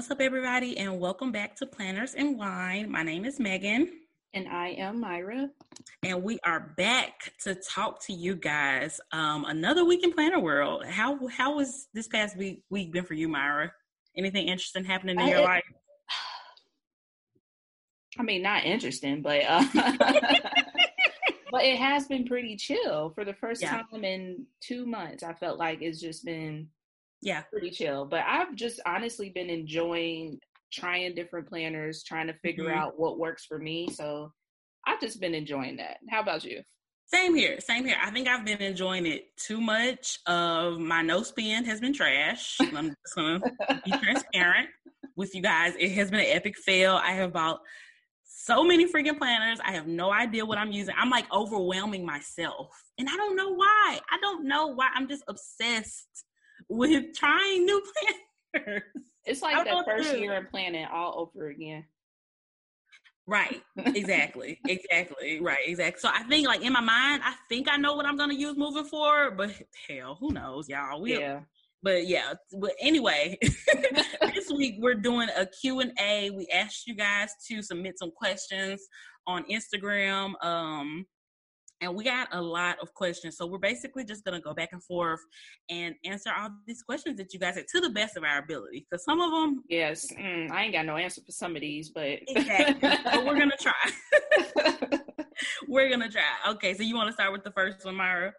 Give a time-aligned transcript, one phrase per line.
[0.00, 2.90] What's up, everybody, and welcome back to Planners and Wine.
[2.90, 4.00] My name is Megan.
[4.32, 5.50] And I am Myra.
[6.02, 8.98] And we are back to talk to you guys.
[9.12, 10.86] Um, another week in Planner World.
[10.86, 13.72] How how was this past week week been for you, Myra?
[14.16, 15.64] Anything interesting happening in I, your life?
[18.18, 19.66] I mean, not interesting, but uh,
[21.50, 23.82] but it has been pretty chill for the first yeah.
[23.82, 25.22] time in two months.
[25.22, 26.68] I felt like it's just been
[27.22, 30.38] yeah pretty chill but i've just honestly been enjoying
[30.72, 32.78] trying different planners trying to figure mm-hmm.
[32.78, 34.32] out what works for me so
[34.86, 36.62] i've just been enjoying that how about you
[37.06, 41.22] same here same here i think i've been enjoying it too much of my no
[41.22, 43.40] spin has been trash i'm just gonna
[43.84, 44.68] be transparent
[45.16, 47.60] with you guys it has been an epic fail i have bought
[48.42, 49.58] so many freaking planners.
[49.64, 50.94] I have no idea what I'm using.
[50.98, 52.68] I'm like overwhelming myself.
[52.96, 54.00] And I don't know why.
[54.10, 54.88] I don't know why.
[54.94, 56.24] I'm just obsessed
[56.70, 57.82] with trying new
[58.52, 58.82] planners.
[59.26, 61.84] It's like the first year of planning all over again.
[63.26, 63.62] Right.
[63.76, 64.58] Exactly.
[64.66, 65.40] exactly.
[65.40, 65.58] Right.
[65.66, 66.00] Exactly.
[66.00, 68.56] So I think like in my mind, I think I know what I'm gonna use
[68.56, 69.52] moving forward, but
[69.88, 71.00] hell, who knows, y'all?
[71.00, 71.40] We yeah.
[71.82, 73.38] But yeah, but anyway,
[74.34, 76.30] this week we're doing a Q&A.
[76.30, 78.86] We asked you guys to submit some questions
[79.26, 80.32] on Instagram.
[80.44, 81.06] Um
[81.80, 83.36] and we got a lot of questions.
[83.36, 85.20] So we're basically just going to go back and forth
[85.70, 88.86] and answer all these questions that you guys had to the best of our ability.
[88.88, 89.64] Because some of them.
[89.68, 90.06] Yes.
[90.12, 92.18] Mm, I ain't got no answer for some of these, but.
[92.28, 92.88] exactly.
[93.04, 94.98] but we're going to try.
[95.68, 96.22] we're going to try.
[96.48, 96.74] Okay.
[96.74, 98.32] So you want to start with the first one, Myra?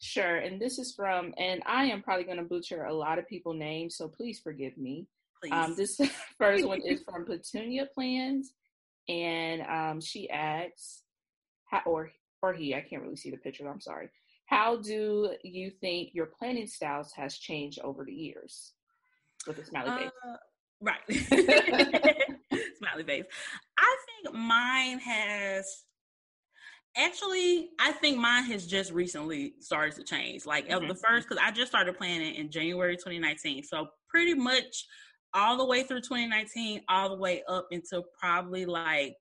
[0.00, 0.36] Sure.
[0.36, 3.52] And this is from, and I am probably going to butcher a lot of people
[3.52, 3.96] names.
[3.96, 5.06] So please forgive me.
[5.42, 5.52] Please.
[5.52, 5.98] Um, this
[6.38, 8.52] first one is from Petunia Plans.
[9.08, 11.02] And um, she asks,
[11.66, 12.10] how, or
[12.42, 14.08] or he, I can't really see the picture, I'm sorry.
[14.46, 18.72] How do you think your planning styles has changed over the years?
[19.46, 20.10] With a smiley face.
[20.26, 20.36] Uh,
[20.80, 21.00] right.
[22.78, 23.24] smiley face.
[23.78, 25.84] I think mine has
[26.96, 30.88] actually i think mine has just recently started to change like mm-hmm.
[30.88, 34.86] the first because i just started planning in january 2019 so pretty much
[35.34, 39.14] all the way through 2019 all the way up until probably like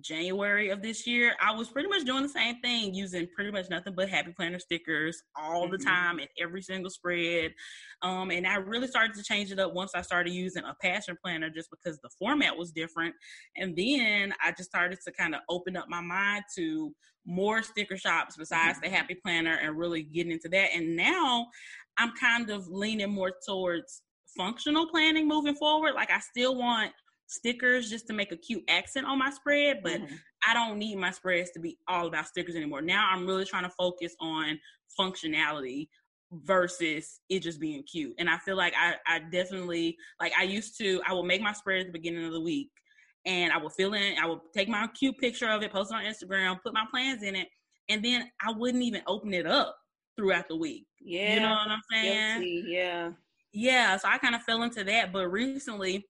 [0.00, 3.70] January of this year, I was pretty much doing the same thing, using pretty much
[3.70, 5.72] nothing but Happy Planner stickers all mm-hmm.
[5.72, 7.52] the time in every single spread.
[8.02, 11.16] Um, and I really started to change it up once I started using a passion
[11.22, 13.14] planner just because the format was different.
[13.56, 17.96] And then I just started to kind of open up my mind to more sticker
[17.96, 18.90] shops besides mm-hmm.
[18.90, 20.70] the Happy Planner and really getting into that.
[20.74, 21.46] And now
[21.98, 24.02] I'm kind of leaning more towards
[24.36, 25.94] functional planning moving forward.
[25.94, 26.92] Like I still want
[27.26, 30.14] stickers just to make a cute accent on my spread, but mm-hmm.
[30.48, 32.82] I don't need my spreads to be all about stickers anymore.
[32.82, 34.58] Now I'm really trying to focus on
[34.98, 35.88] functionality
[36.32, 38.14] versus it just being cute.
[38.18, 41.52] And I feel like I, I definitely like I used to I will make my
[41.52, 42.70] spread at the beginning of the week
[43.24, 45.96] and I will fill in, I will take my cute picture of it, post it
[45.96, 47.48] on Instagram, put my plans in it,
[47.88, 49.76] and then I wouldn't even open it up
[50.16, 50.86] throughout the week.
[51.00, 51.34] Yeah.
[51.34, 52.40] You know what I'm saying?
[52.40, 53.10] Guilty, yeah.
[53.52, 53.96] Yeah.
[53.96, 55.12] So I kind of fell into that.
[55.12, 56.06] But recently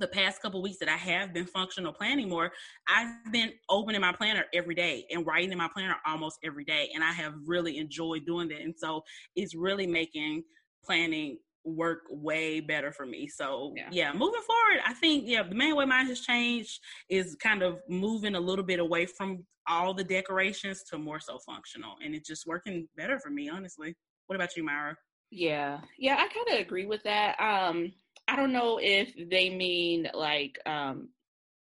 [0.00, 2.50] the past couple weeks that I have been functional planning more,
[2.88, 6.90] I've been opening my planner every day and writing in my planner almost every day.
[6.94, 8.60] And I have really enjoyed doing that.
[8.60, 9.02] And so
[9.36, 10.42] it's really making
[10.84, 13.28] planning work way better for me.
[13.28, 13.88] So yeah.
[13.92, 14.12] yeah.
[14.12, 18.34] moving forward, I think yeah, the main way mine has changed is kind of moving
[18.34, 21.96] a little bit away from all the decorations to more so functional.
[22.02, 23.94] And it's just working better for me, honestly.
[24.26, 24.96] What about you, Myra?
[25.30, 25.80] Yeah.
[25.98, 27.38] Yeah, I kind of agree with that.
[27.38, 27.92] Um
[28.30, 31.08] I don't know if they mean like um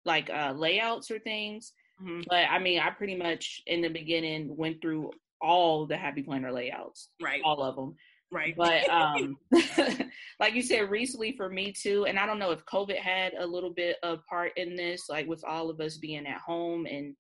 [0.06, 1.74] like uh layouts or things.
[2.01, 2.21] Mm-hmm.
[2.27, 6.51] But I mean, I pretty much in the beginning went through all the happy planner
[6.51, 7.09] layouts.
[7.21, 7.42] Right.
[7.45, 7.95] All of them.
[8.31, 8.56] Right.
[8.57, 9.38] But um
[10.39, 13.45] like you said recently for me too and I don't know if COVID had a
[13.45, 17.15] little bit of part in this like with all of us being at home and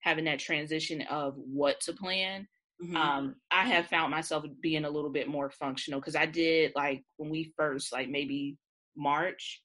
[0.00, 2.48] having that transition of what to plan.
[2.82, 2.96] Mm-hmm.
[2.96, 7.02] Um, I have found myself being a little bit more functional because I did like
[7.16, 8.56] when we first like maybe
[8.98, 9.62] March,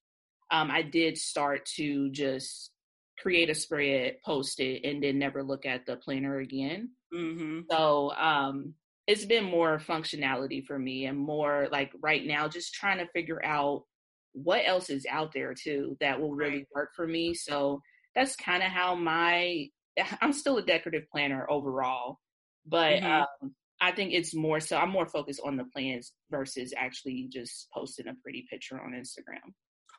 [0.51, 2.71] um, I did start to just
[3.19, 6.91] create a spread, post it, and then never look at the planner again.
[7.13, 7.61] Mm-hmm.
[7.69, 8.73] So um,
[9.07, 13.43] it's been more functionality for me and more like right now, just trying to figure
[13.43, 13.83] out
[14.33, 17.33] what else is out there too that will really work for me.
[17.33, 17.81] So
[18.15, 19.67] that's kind of how my
[20.21, 22.19] I'm still a decorative planner overall,
[22.65, 23.45] but mm-hmm.
[23.45, 27.67] um, I think it's more so I'm more focused on the plans versus actually just
[27.73, 29.51] posting a pretty picture on Instagram.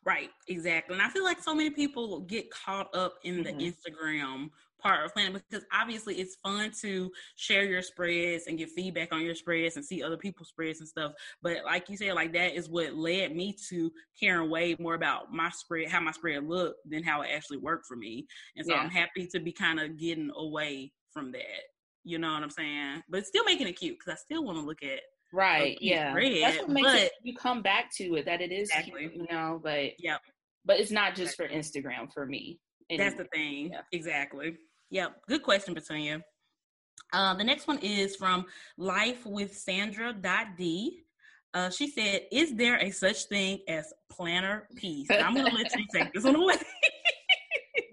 [0.06, 0.94] Right, exactly.
[0.94, 3.58] And I feel like so many people get caught up in mm-hmm.
[3.58, 4.48] the Instagram
[4.82, 9.22] part of planning because obviously it's fun to share your spreads and get feedback on
[9.22, 11.12] your spreads and see other people's spreads and stuff.
[11.42, 15.32] But like you said, like that is what led me to caring way more about
[15.32, 18.26] my spread, how my spread looked than how it actually worked for me.
[18.56, 18.81] And so yeah.
[18.81, 21.62] I'm happy to be kind of getting away from that.
[22.04, 23.02] You know what I'm saying?
[23.08, 25.00] But still making it cute because I still want to look at
[25.32, 28.68] right yeah spread, that's what makes it you come back to it that it is
[28.68, 29.08] exactly.
[29.08, 30.16] cute, you know but yeah
[30.64, 31.48] but it's not just exactly.
[31.48, 33.10] for instagram for me anymore.
[33.10, 33.80] that's the thing yeah.
[33.90, 34.56] exactly
[34.94, 35.22] Yep.
[35.28, 36.20] Good question, Petunia.
[37.12, 38.46] Uh, the next one is from
[38.78, 40.14] Life with Sandra
[40.56, 41.00] D.
[41.52, 45.84] Uh, she said, "Is there a such thing as planner peace?" I'm gonna let you
[45.92, 46.54] take this one away.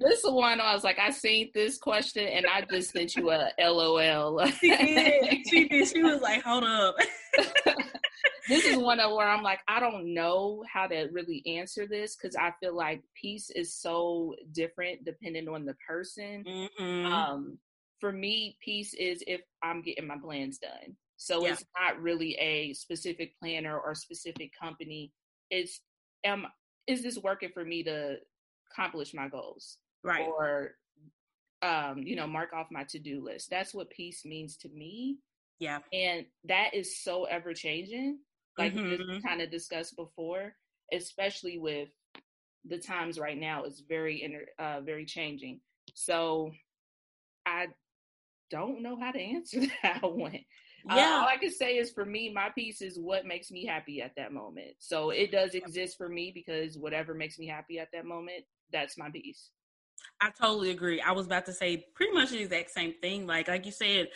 [0.02, 3.52] this one, I was like, I seen this question, and I just sent you a
[3.60, 4.46] LOL.
[4.48, 5.38] she did.
[5.48, 5.88] She did.
[5.88, 6.96] She was like, "Hold up."
[8.48, 12.16] this is one of where I'm like, I don't know how to really answer this
[12.16, 16.44] because I feel like peace is so different depending on the person.
[16.48, 17.06] Mm-hmm.
[17.06, 17.58] Um,
[18.00, 20.96] for me, peace is if I'm getting my plans done.
[21.18, 21.54] So yeah.
[21.54, 25.12] it's not really a specific planner or specific company.
[25.50, 25.82] It's
[26.24, 26.48] am
[26.88, 28.18] is this working for me to
[28.72, 29.78] accomplish my goals?
[30.04, 30.28] Right.
[30.28, 30.72] Or
[31.62, 33.50] um, you know, mark off my to-do list.
[33.50, 35.18] That's what peace means to me.
[35.60, 35.80] Yeah.
[35.94, 38.18] And that is so ever changing
[38.58, 39.14] like mm-hmm.
[39.14, 40.54] we kind of discussed before,
[40.92, 41.90] especially with
[42.66, 45.62] the times right now is very inter, uh, very changing.
[45.94, 46.52] So
[47.46, 47.68] I
[48.50, 50.40] don't know how to answer that one.
[50.90, 51.16] Uh, yeah.
[51.16, 54.02] Uh, all I can say is for me, my peace is what makes me happy
[54.02, 54.76] at that moment.
[54.80, 58.98] So it does exist for me because whatever makes me happy at that moment, that's
[58.98, 59.50] my peace.
[60.22, 61.02] I totally agree.
[61.02, 63.26] I was about to say pretty much the exact same thing.
[63.26, 64.10] Like like you said,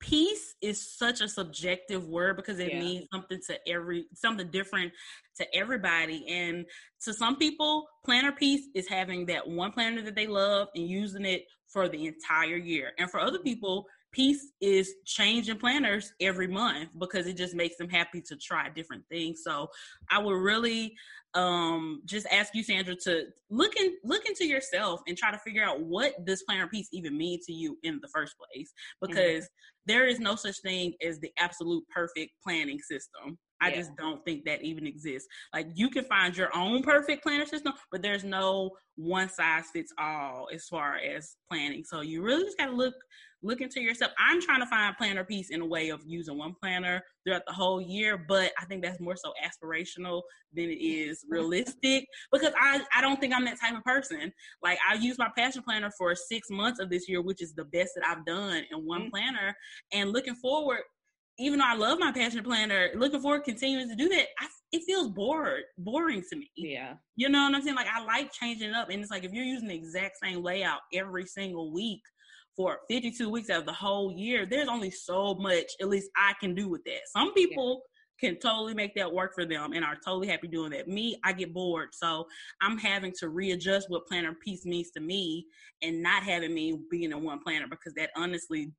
[0.00, 2.80] peace is such a subjective word because it yeah.
[2.80, 4.92] means something to every something different
[5.36, 6.66] to everybody and
[7.00, 11.24] to some people planner peace is having that one planner that they love and using
[11.24, 16.88] it for the entire year and for other people peace is changing planners every month
[16.98, 19.68] because it just makes them happy to try different things so
[20.10, 20.94] i would really
[21.34, 25.62] um just ask you sandra to look in look into yourself and try to figure
[25.62, 28.72] out what this planner peace even mean to you in the first place
[29.02, 29.12] mm-hmm.
[29.12, 29.92] because mm-hmm.
[29.92, 33.76] there is no such thing as the absolute perfect planning system I yeah.
[33.76, 35.28] just don't think that even exists.
[35.52, 39.92] Like you can find your own perfect planner system, but there's no one size fits
[39.98, 41.84] all as far as planning.
[41.84, 42.94] So you really just got to look
[43.42, 44.12] look into yourself.
[44.18, 47.52] I'm trying to find planner peace in a way of using one planner throughout the
[47.52, 50.22] whole year, but I think that's more so aspirational
[50.52, 54.32] than it is realistic because I, I don't think I'm that type of person.
[54.62, 57.64] Like I use my passion planner for six months of this year, which is the
[57.66, 59.10] best that I've done in one mm-hmm.
[59.10, 59.54] planner.
[59.92, 60.80] And looking forward,
[61.38, 64.82] even though I love my passion planner, looking forward continuing to do that, I, it
[64.84, 66.50] feels bored, boring to me.
[66.56, 66.94] Yeah.
[67.16, 67.76] You know what I'm saying?
[67.76, 68.90] Like I like changing up.
[68.90, 72.02] And it's like if you're using the exact same layout every single week,
[72.58, 76.32] for 52 weeks out of the whole year, there's only so much, at least I
[76.40, 77.02] can do with that.
[77.06, 77.84] Some people
[78.20, 78.30] yeah.
[78.30, 80.88] can totally make that work for them and are totally happy doing that.
[80.88, 81.90] Me, I get bored.
[81.92, 82.26] So
[82.60, 85.46] I'm having to readjust what planner peace means to me
[85.82, 88.72] and not having me being in one planner because that honestly,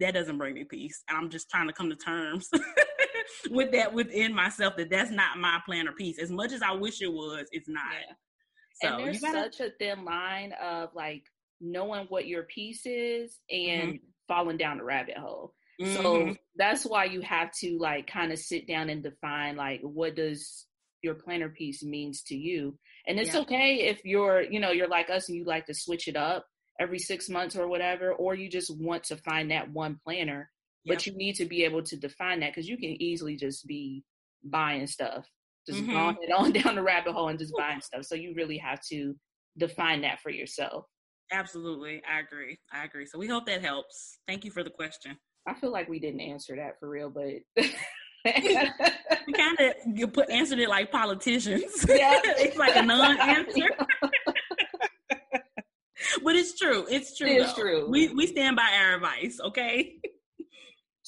[0.00, 1.02] that doesn't bring me peace.
[1.08, 2.48] And I'm just trying to come to terms
[3.50, 6.18] with that within myself that that's not my planner peace.
[6.18, 7.84] As much as I wish it was, it's not.
[7.92, 8.14] Yeah.
[8.82, 11.24] So and there's gotta, such a thin line of like
[11.60, 14.06] knowing what your peace is and mm-hmm.
[14.28, 15.54] falling down the rabbit hole.
[15.80, 16.02] Mm-hmm.
[16.02, 20.16] So that's why you have to like kind of sit down and define like what
[20.16, 20.66] does
[21.02, 22.78] your planner peace means to you.
[23.06, 23.40] And it's yeah.
[23.40, 26.46] okay if you're, you know, you're like us and you like to switch it up
[26.80, 30.50] every 6 months or whatever or you just want to find that one planner.
[30.84, 30.96] Yep.
[30.96, 34.04] But you need to be able to define that cuz you can easily just be
[34.44, 35.28] buying stuff.
[35.66, 35.92] Just mm-hmm.
[35.92, 38.04] going on down the rabbit hole and just buying stuff.
[38.04, 39.14] So you really have to
[39.58, 40.86] define that for yourself.
[41.32, 42.02] Absolutely.
[42.08, 42.58] I agree.
[42.72, 43.06] I agree.
[43.06, 44.18] So we hope that helps.
[44.28, 45.16] Thank you for the question.
[45.46, 47.24] I feel like we didn't answer that for real, but
[48.24, 51.84] we kind of you put answered it like politicians.
[51.88, 53.68] Yeah, it's like a non-answer.
[56.24, 56.86] but it's true.
[56.88, 57.28] It's true.
[57.28, 57.88] It's true.
[57.88, 59.38] We we stand by our advice.
[59.42, 59.96] Okay.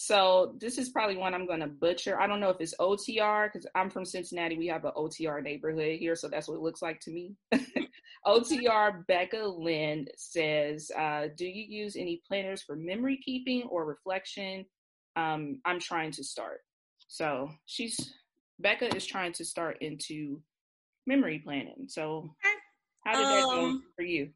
[0.01, 2.21] So this is probably one I'm going to butcher.
[2.21, 4.57] I don't know if it's OTR because I'm from Cincinnati.
[4.57, 7.35] We have an OTR neighborhood here, so that's what it looks like to me.
[8.25, 14.65] OTR Becca Lynn says, uh, "Do you use any planners for memory keeping or reflection?
[15.17, 16.61] Um, I'm trying to start."
[17.09, 18.15] So she's
[18.61, 20.41] Becca is trying to start into
[21.09, 21.87] memory planning.
[21.89, 22.31] So
[23.05, 24.31] how did that um, go for you?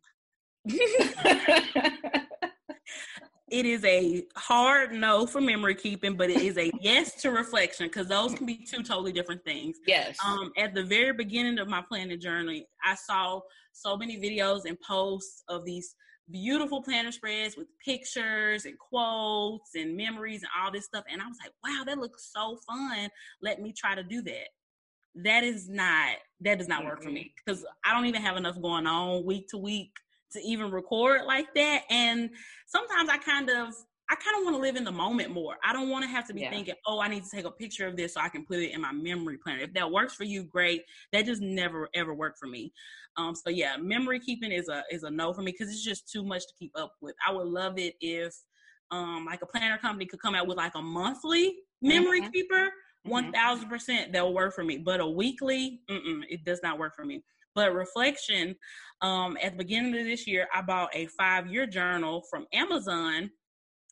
[3.52, 7.87] It is a hard no for memory keeping, but it is a yes to reflection
[7.87, 9.76] because those can be two totally different things.
[9.87, 10.16] Yes.
[10.25, 13.40] Um, at the very beginning of my planning journey, I saw
[13.73, 15.95] so many videos and posts of these
[16.31, 21.04] beautiful planner spreads with pictures and quotes and memories and all this stuff.
[21.11, 23.11] And I was like, wow, that looks so fun.
[23.42, 24.49] Let me try to do that.
[25.14, 28.61] That is not, that does not work for me because I don't even have enough
[28.62, 29.92] going on week to week
[30.32, 31.82] to even record like that.
[31.90, 32.30] And
[32.66, 33.74] sometimes I kind of
[34.10, 35.56] I kind of want to live in the moment more.
[35.64, 36.50] I don't want to have to be yeah.
[36.50, 38.72] thinking, oh, I need to take a picture of this so I can put it
[38.72, 39.62] in my memory planner.
[39.62, 40.82] If that works for you, great.
[41.12, 42.72] That just never ever worked for me.
[43.16, 46.10] Um, so yeah, memory keeping is a is a no for me because it's just
[46.10, 47.14] too much to keep up with.
[47.26, 48.34] I would love it if
[48.90, 52.30] um like a planner company could come out with like a monthly memory mm-hmm.
[52.30, 52.68] keeper.
[53.04, 57.04] One thousand percent that'll work for me, but a weekly, it does not work for
[57.04, 57.24] me.
[57.54, 58.56] But reflection,
[59.00, 63.30] um, at the beginning of this year, I bought a five year journal from Amazon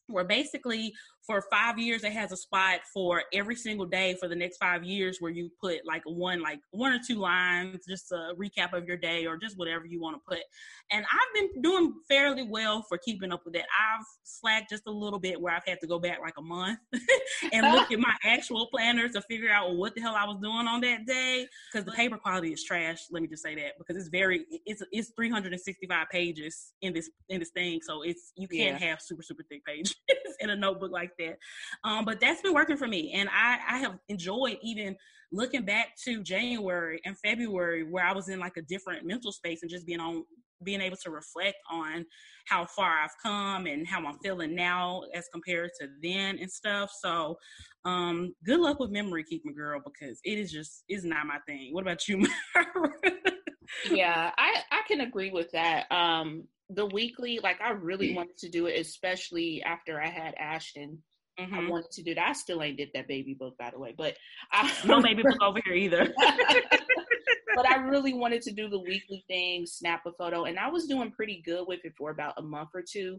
[0.06, 0.92] where basically
[1.30, 4.82] for five years it has a spot for every single day for the next five
[4.82, 8.84] years where you put like one like one or two lines just a recap of
[8.84, 10.42] your day or just whatever you want to put.
[10.90, 13.62] And i've been doing fairly well for keeping up with that.
[13.62, 16.80] I've slacked just a little bit where i've had to go back like a month
[17.52, 20.66] and look at my actual planner to figure out what the hell i was doing
[20.66, 21.46] on that day.
[21.72, 24.82] Because the paper quality is trash let me just say that because it's very it's
[24.90, 27.78] it's 365 pages in this in this thing.
[27.82, 28.88] So it's you can't yeah.
[28.88, 29.94] have super super thick pages
[30.40, 31.88] in a notebook like that.
[31.88, 33.12] Um, but that's been working for me.
[33.14, 34.96] And I, I have enjoyed even
[35.32, 39.62] looking back to January and February where I was in like a different mental space
[39.62, 40.24] and just being on
[40.62, 42.04] being able to reflect on
[42.46, 46.90] how far I've come and how I'm feeling now as compared to then and stuff.
[47.00, 47.38] So,
[47.84, 51.72] um, good luck with memory keeping, girl, because it is just is not my thing.
[51.72, 52.26] What about you?
[53.90, 55.90] yeah, I I can agree with that.
[55.90, 61.02] Um, the weekly, like I really wanted to do it, especially after I had Ashton.
[61.40, 61.54] Mm-hmm.
[61.54, 62.28] I wanted to do that.
[62.28, 64.16] I still ain't did that baby book, by the way, but
[64.52, 66.12] I, no baby book over here either.
[67.56, 70.86] but I really wanted to do the weekly thing, snap a photo, and I was
[70.86, 73.18] doing pretty good with it for about a month or two.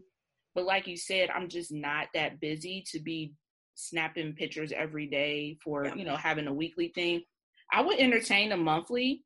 [0.54, 3.32] But like you said, I'm just not that busy to be
[3.74, 5.94] snapping pictures every day for yeah.
[5.94, 7.22] you know having a weekly thing.
[7.72, 9.24] I would entertain a monthly.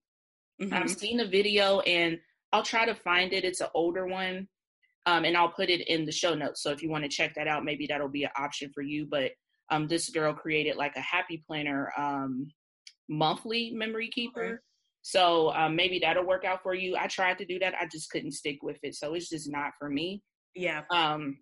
[0.60, 0.74] Mm-hmm.
[0.74, 2.18] I've seen a video and
[2.52, 3.44] I'll try to find it.
[3.44, 4.48] It's an older one.
[5.06, 6.62] Um, and I'll put it in the show notes.
[6.62, 9.06] So if you want to check that out, maybe that'll be an option for you.
[9.08, 9.30] But
[9.70, 12.48] um, this girl created like a happy planner um,
[13.08, 14.44] monthly memory keeper.
[14.44, 14.56] Okay.
[15.02, 16.96] So um, maybe that'll work out for you.
[16.96, 17.74] I tried to do that.
[17.80, 18.96] I just couldn't stick with it.
[18.96, 20.22] So it's just not for me.
[20.56, 20.82] Yeah.
[20.90, 21.38] Um,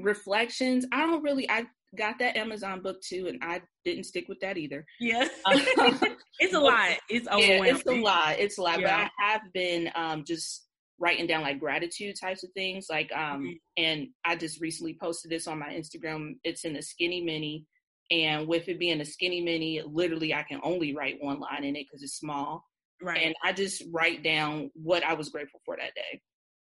[0.00, 0.84] reflections.
[0.92, 4.58] I don't really, I got that Amazon book too, and I didn't stick with that
[4.58, 4.84] either.
[5.00, 5.60] Yeah, um,
[6.40, 6.96] it's a lot.
[7.08, 7.64] It's overwhelming.
[7.64, 8.38] Yeah, it's a lot.
[8.38, 8.80] It's a lot.
[8.80, 9.04] Yeah.
[9.04, 10.67] But I have been um, just
[10.98, 12.86] writing down like gratitude types of things.
[12.90, 13.50] Like, um, mm-hmm.
[13.76, 16.34] and I just recently posted this on my Instagram.
[16.44, 17.66] It's in a skinny mini,
[18.10, 21.76] and with it being a skinny mini, literally I can only write one line in
[21.76, 22.64] it because it's small.
[23.00, 23.22] Right.
[23.22, 26.20] And I just write down what I was grateful for that day.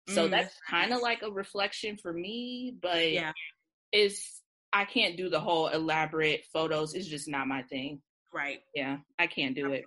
[0.08, 3.32] So mm that's kind of like a reflection for me, but yeah.
[3.92, 6.94] it's I can't do the whole elaborate photos.
[6.94, 8.00] It's just not my thing.
[8.32, 8.60] Right.
[8.74, 9.84] Yeah, I can't do it.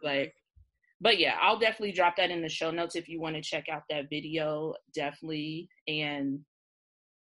[1.04, 3.66] But yeah, I'll definitely drop that in the show notes if you want to check
[3.70, 4.74] out that video.
[4.96, 5.68] Definitely.
[5.86, 6.40] And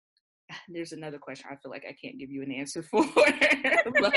[0.68, 3.04] there's another question I feel like I can't give you an answer for.
[3.14, 4.14] but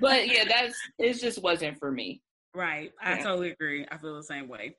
[0.00, 2.22] but yeah, that's it just wasn't for me.
[2.54, 2.90] Right.
[3.00, 3.22] I yeah.
[3.22, 3.86] totally agree.
[3.90, 4.74] I feel the same way.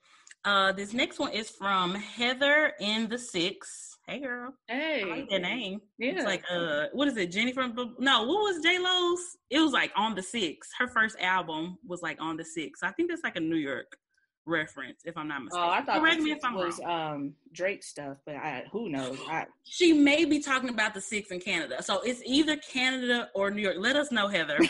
[0.46, 3.98] Uh this next one is from Heather in the Six.
[4.08, 4.53] Hey girl.
[4.67, 5.03] Hey.
[5.03, 5.81] I like that name.
[5.98, 6.12] Yeah.
[6.13, 7.31] It's like uh what is it?
[7.31, 9.19] Jenny from no, what was J Lo's?
[9.50, 10.69] It was like on the six.
[10.77, 12.84] Her first album was like on the six.
[12.84, 13.98] I think that's like a New York
[14.46, 15.67] reference, if I'm not mistaken.
[15.67, 17.13] Oh, I thought Correct me if I'm was wrong.
[17.13, 19.17] um Drake stuff, but I who knows?
[19.29, 21.84] I, she may be talking about the six in Canada.
[21.84, 23.75] So it's either Canada or New York.
[23.77, 24.58] Let us know, Heather.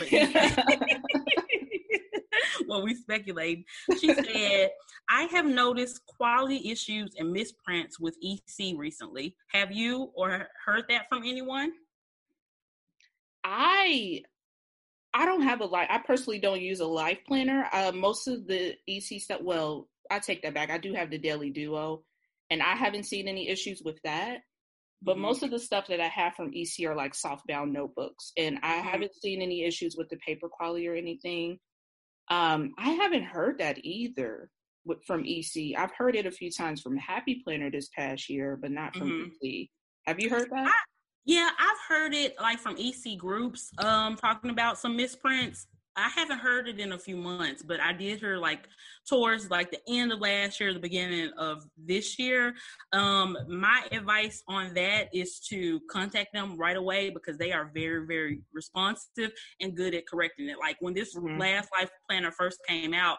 [2.70, 3.66] when we speculate.
[4.00, 4.70] She said,
[5.08, 9.36] I have noticed quality issues and misprints with EC recently.
[9.48, 11.72] Have you or heard that from anyone?
[13.44, 14.22] I
[15.12, 15.88] I don't have a life.
[15.90, 17.66] I personally don't use a life planner.
[17.72, 19.40] Uh, most of the EC stuff.
[19.42, 20.70] Well, I take that back.
[20.70, 22.04] I do have the Daily Duo,
[22.50, 24.40] and I haven't seen any issues with that.
[25.02, 25.22] But mm-hmm.
[25.22, 28.74] most of the stuff that I have from EC are like softbound notebooks, and I
[28.74, 28.88] mm-hmm.
[28.88, 31.58] haven't seen any issues with the paper quality or anything.
[32.30, 34.48] Um, I haven't heard that either
[35.06, 35.76] from EC.
[35.76, 39.10] I've heard it a few times from Happy Planner this past year, but not from
[39.10, 39.46] mm-hmm.
[39.46, 39.68] EC.
[40.06, 40.66] Have you heard that?
[40.66, 40.72] I,
[41.26, 45.66] yeah, I've heard it like from EC groups um talking about some misprints.
[45.96, 48.68] I haven't heard it in a few months, but I did hear like
[49.08, 52.54] towards like the end of last year, the beginning of this year.
[52.92, 58.06] Um, my advice on that is to contact them right away because they are very,
[58.06, 60.58] very responsive and good at correcting it.
[60.58, 61.38] Like when this mm-hmm.
[61.38, 63.18] last life planner first came out,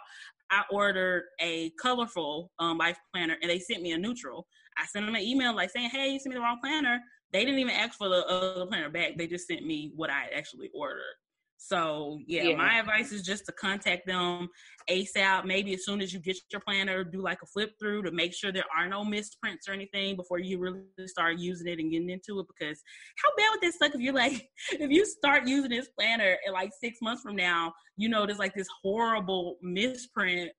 [0.49, 4.47] I ordered a colorful um, life planner and they sent me a neutral.
[4.77, 6.99] I sent them an email like saying, "Hey, you sent me the wrong planner."
[7.33, 9.17] They didn't even ask for the other planner back.
[9.17, 11.15] They just sent me what I actually ordered.
[11.63, 14.49] So yeah, yeah, my advice is just to contact them
[14.89, 15.45] ASAP.
[15.45, 18.33] Maybe as soon as you get your planner, do like a flip through to make
[18.33, 22.09] sure there are no misprints or anything before you really start using it and getting
[22.09, 22.47] into it.
[22.47, 22.81] Because
[23.15, 26.53] how bad would that suck if you're like, if you start using this planner and
[26.53, 30.49] like six months from now, you know, there's like this horrible misprint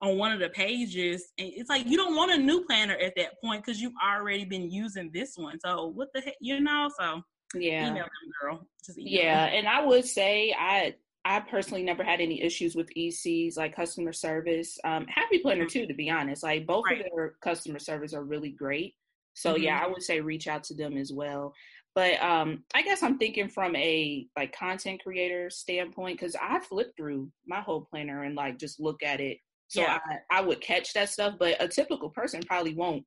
[0.00, 3.14] on one of the pages, and it's like you don't want a new planner at
[3.16, 5.58] that point because you've already been using this one.
[5.58, 6.88] So what the heck, you know?
[6.96, 7.22] So
[7.54, 8.66] yeah email them girl
[8.96, 9.54] yeah them.
[9.56, 10.94] and i would say i
[11.24, 15.86] i personally never had any issues with ecs like customer service um happy planner too
[15.86, 17.00] to be honest like both right.
[17.00, 18.94] of their customer service are really great
[19.34, 19.64] so mm-hmm.
[19.64, 21.54] yeah i would say reach out to them as well
[21.94, 26.92] but um i guess i'm thinking from a like content creator standpoint because i flip
[26.96, 29.98] through my whole planner and like just look at it so yeah.
[30.30, 33.04] I, I would catch that stuff but a typical person probably won't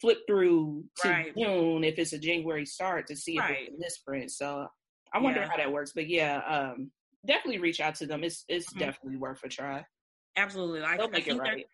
[0.00, 1.36] flip through to right.
[1.36, 3.50] June if it's a January start to see right.
[3.50, 4.30] if it's a misprint.
[4.30, 4.66] So
[5.12, 5.48] I wonder yeah.
[5.48, 5.92] how that works.
[5.94, 6.90] But yeah, um,
[7.26, 8.24] definitely reach out to them.
[8.24, 8.80] It's it's mm-hmm.
[8.80, 9.84] definitely worth a try.
[10.36, 10.80] Absolutely.
[10.80, 11.66] Like, They'll make it right.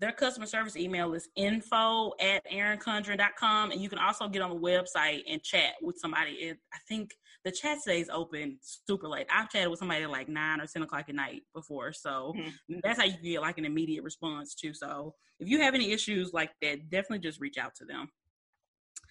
[0.00, 3.70] Their customer service email is info at erincondren.com.
[3.70, 6.32] And you can also get on the website and chat with somebody.
[6.32, 7.10] It, I think
[7.44, 9.26] the chat stays open super late.
[9.30, 11.92] I've chatted with somebody at like 9 or 10 o'clock at night before.
[11.92, 12.78] So mm-hmm.
[12.82, 14.72] that's how you get like an immediate response too.
[14.72, 18.08] So if you have any issues like that, definitely just reach out to them.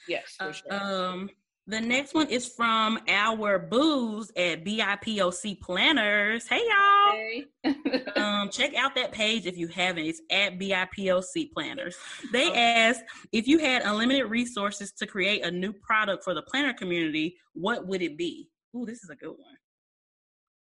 [0.08, 0.74] Yes, for sure.
[0.74, 1.30] Um,
[1.68, 6.48] the next one is from our booze at BIPOC Planners.
[6.48, 7.12] Hey y'all.
[7.12, 7.46] Hey.
[8.16, 10.06] um, check out that page if you haven't.
[10.06, 11.96] It's at BIPOC Planners.
[12.34, 12.60] They okay.
[12.60, 17.38] asked if you had unlimited resources to create a new product for the planner community,
[17.54, 18.50] what would it be?
[18.76, 19.58] Ooh, this is a good one.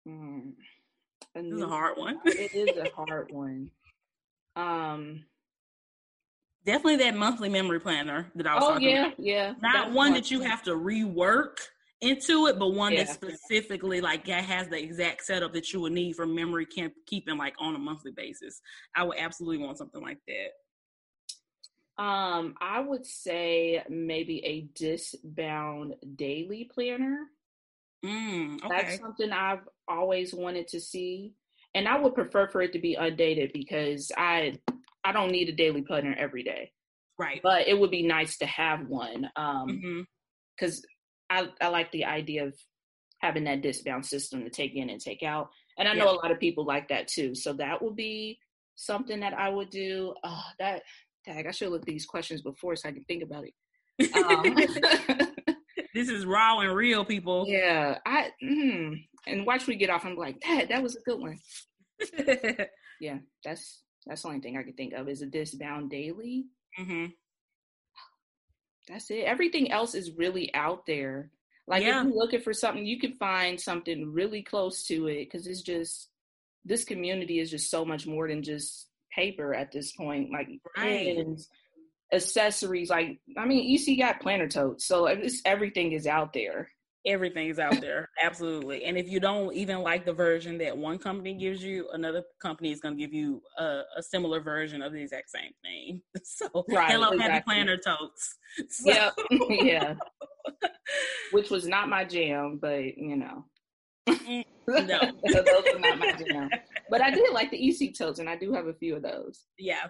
[0.08, 0.54] Mm,
[1.36, 2.20] this is a hard one.
[2.26, 3.70] it is a hard one.
[4.56, 5.26] Um
[6.68, 9.20] definitely that monthly memory planner that I was oh, talking yeah, about.
[9.20, 9.54] Yeah, yeah.
[9.62, 11.58] Not one that you have to rework
[12.02, 13.06] into it, but one yeah.
[13.06, 17.38] that specifically like has the exact setup that you would need for memory camp keeping
[17.38, 18.62] like on a monthly basis.
[18.96, 22.04] I would absolutely want something like that.
[22.04, 27.28] Um, I would say maybe a disbound daily planner.
[28.06, 28.68] Mm, okay.
[28.70, 31.34] That's something I've always wanted to see.
[31.74, 34.60] And I would prefer for it to be undated because I
[35.08, 36.72] I don't need a daily planner every day.
[37.18, 37.40] Right.
[37.42, 39.30] But it would be nice to have one.
[39.36, 40.06] Um
[40.58, 40.80] because
[41.32, 41.48] mm-hmm.
[41.62, 42.56] I, I like the idea of
[43.20, 45.50] having that disbound system to take in and take out.
[45.78, 47.36] And I know a lot of people like that too.
[47.36, 48.40] So that would be
[48.76, 50.14] something that I would do.
[50.24, 50.84] Oh, that
[51.26, 51.46] tag.
[51.48, 53.54] I should look these questions before so I can think about it.
[54.16, 55.28] Um,
[55.94, 57.46] this is raw and real, people.
[57.48, 60.06] Yeah, I mm, and watch we get off.
[60.06, 60.70] I'm like, that.
[60.70, 61.40] That was a good one.
[63.02, 66.46] yeah, that's that's the only thing I can think of is a disc bound daily.
[66.80, 67.08] Mm-hmm.
[68.88, 69.26] That's it.
[69.26, 71.32] Everything else is really out there.
[71.68, 72.00] Like yeah.
[72.00, 75.62] if you're looking for something, you can find something really close to it because it's
[75.62, 76.10] just
[76.64, 80.32] this community is just so much more than just paper at this point.
[80.32, 81.18] Like right.
[81.18, 81.50] pens,
[82.14, 82.90] accessories.
[82.90, 86.70] Like I mean, EC got planner totes, so it's everything is out there
[87.08, 88.10] everything's out there.
[88.22, 88.84] Absolutely.
[88.84, 92.72] And if you don't even like the version that one company gives you another company
[92.72, 96.02] is going to give you a, a, similar version of the exact same thing.
[96.24, 97.32] So right, hello exactly.
[97.32, 98.36] happy planner totes.
[98.70, 98.92] So.
[98.92, 99.14] yep.
[99.50, 99.96] Yeah.
[101.32, 103.46] Which was not my jam but you know.
[104.08, 105.00] Mm, no.
[105.24, 106.50] Those are not my jam.
[106.90, 109.46] But i did like the ec totes and i do have a few of those.
[109.58, 109.88] Yeah.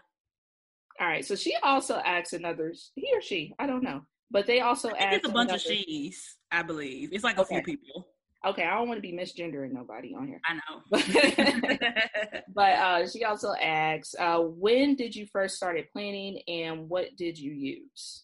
[1.00, 4.60] All right so she also asked another he or she i don't know but they
[4.60, 7.10] also asked a bunch another, of she's I believe.
[7.12, 8.08] It's like a few people.
[8.46, 10.40] Okay, I don't want to be misgendering nobody on here.
[10.46, 10.82] I know.
[12.54, 17.38] but uh, she also asks, uh, when did you first started planning and what did
[17.38, 18.24] you use?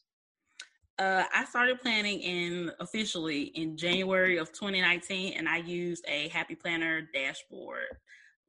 [0.99, 6.53] Uh, I started planning in officially in January of 2019, and I used a Happy
[6.55, 7.97] Planner dashboard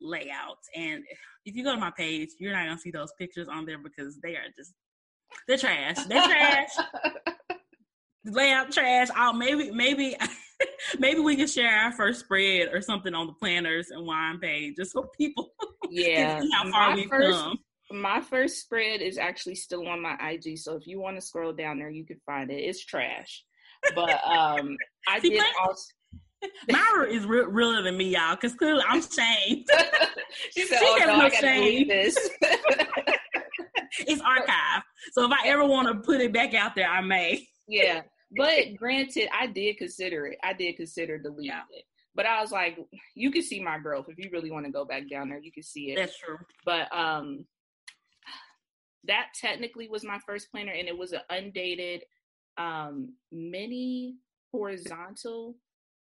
[0.00, 0.58] layout.
[0.76, 1.02] And
[1.46, 4.18] if you go to my page, you're not gonna see those pictures on there because
[4.20, 4.74] they are just
[5.48, 5.96] they're trash.
[6.04, 6.68] They're trash.
[8.24, 9.08] layout trash.
[9.16, 10.16] Oh, maybe, maybe,
[10.98, 14.76] maybe we can share our first spread or something on the planners and wine page,
[14.76, 15.50] just so people
[15.90, 17.58] yeah how far my we've first, come.
[17.92, 21.52] My first spread is actually still on my IG, so if you want to scroll
[21.52, 22.56] down there, you can find it.
[22.56, 23.44] It's trash,
[23.94, 24.76] but um,
[25.08, 25.82] I See, did also.
[26.70, 29.66] Myra is re- realer than me, y'all, because clearly I'm shamed.
[30.52, 31.88] she said, "Oh no, no shame.
[31.88, 32.16] this."
[34.00, 34.82] it's archived,
[35.12, 37.46] so if I ever want to put it back out there, I may.
[37.66, 38.02] yeah,
[38.36, 40.38] but granted, I did consider it.
[40.42, 41.62] I did consider deleting yeah.
[41.70, 41.84] it.
[42.14, 42.78] But I was like,
[43.14, 45.40] you can see my growth if you really want to go back down there.
[45.40, 45.96] You can see it.
[45.96, 46.38] That's true.
[46.64, 47.44] But um,
[49.04, 52.02] that technically was my first planner, and it was an undated
[52.56, 54.14] um mini
[54.52, 55.56] horizontal.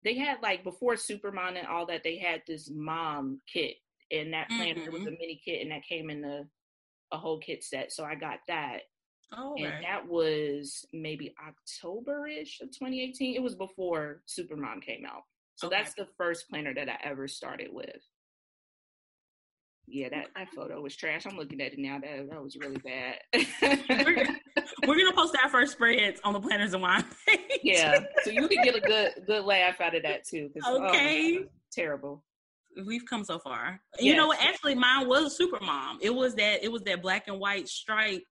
[0.03, 2.03] They had like before Supermom and all that.
[2.03, 3.77] They had this mom kit,
[4.11, 4.93] and that planner mm-hmm.
[4.93, 6.47] was a mini kit, and that came in the
[7.11, 7.91] a whole kit set.
[7.91, 8.81] So I got that.
[9.33, 13.35] Oh, and that was maybe October-ish of 2018.
[13.35, 15.23] It was before Supermom came out.
[15.55, 15.77] So okay.
[15.77, 18.01] that's the first planner that I ever started with.
[19.87, 21.25] Yeah, that, that photo was trash.
[21.29, 21.99] I'm looking at it now.
[21.99, 23.17] That that was really bad.
[23.61, 24.39] we're, gonna,
[24.87, 27.39] we're, gonna post our first spreads on the planners and wine page.
[27.63, 30.49] yeah, so you can get a good good laugh out of that too.
[30.65, 32.23] Oh okay, oh, terrible.
[32.83, 33.79] We've come so far.
[33.99, 34.03] Yes.
[34.03, 34.33] You know?
[34.33, 35.97] Actually, mine was Supermom.
[36.01, 36.63] It was that.
[36.63, 38.23] It was that black and white stripe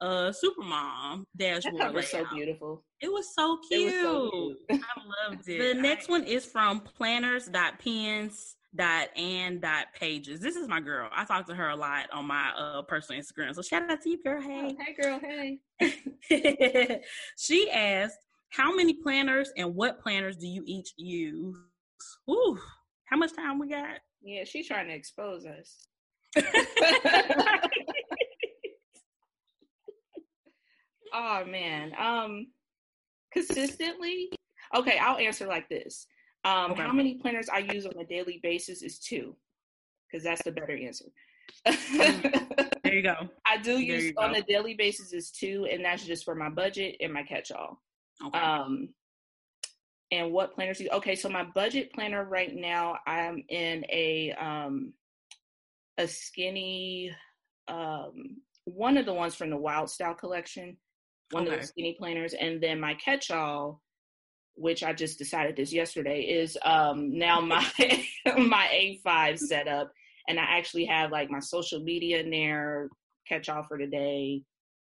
[0.00, 1.80] uh Supermom dashboard.
[1.80, 2.84] That was so beautiful.
[3.00, 3.92] It was so cute.
[3.92, 4.58] Was so cute.
[4.70, 5.74] I loved it.
[5.74, 10.40] The next one is from planners.pens dot and dot pages.
[10.40, 11.08] This is my girl.
[11.12, 13.54] I talk to her a lot on my uh personal Instagram.
[13.54, 14.40] So shout out to you, girl.
[14.40, 14.74] Hey.
[14.74, 17.00] Oh, hey girl, hey.
[17.38, 18.18] she asked,
[18.50, 21.56] How many planners and what planners do you each use?
[22.28, 22.58] Ooh,
[23.04, 23.98] how much time we got?
[24.22, 25.86] Yeah, she's trying to expose us.
[31.14, 31.92] oh man.
[31.98, 32.46] Um
[33.34, 34.30] consistently.
[34.74, 36.06] Okay, I'll answer like this.
[36.44, 36.82] Um, okay.
[36.82, 39.36] How many planners I use on a daily basis is two,
[40.06, 41.06] because that's the better answer.
[41.64, 43.14] there you go.
[43.46, 46.96] I do use on a daily basis is two, and that's just for my budget
[47.00, 47.80] and my catch-all.
[48.26, 48.38] Okay.
[48.38, 48.90] Um,
[50.10, 50.78] and what planners?
[50.78, 54.92] Do, okay, so my budget planner right now, I'm in a um,
[55.98, 57.10] a skinny,
[57.68, 60.76] um, one of the ones from the Wild Style collection
[61.30, 61.54] one okay.
[61.54, 63.80] of the skinny planners, and then my catch-all,
[64.54, 67.66] which I just decided this yesterday, is um, now my
[68.38, 69.92] my A5 setup,
[70.28, 72.88] and I actually have like my social media in there,
[73.28, 74.42] catch-all for today,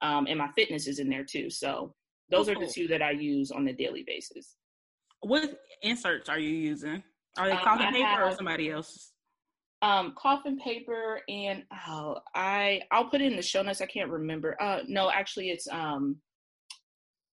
[0.01, 1.49] um, and my fitness is in there too.
[1.49, 1.93] So
[2.29, 4.55] those oh, are the two that I use on a daily basis.
[5.21, 7.03] What inserts are you using?
[7.37, 9.11] Are they um, paper have, or somebody else's?
[9.81, 14.09] Um coffin paper and oh i i'll put it in the show notes i can't
[14.09, 16.17] remember uh no actually it's um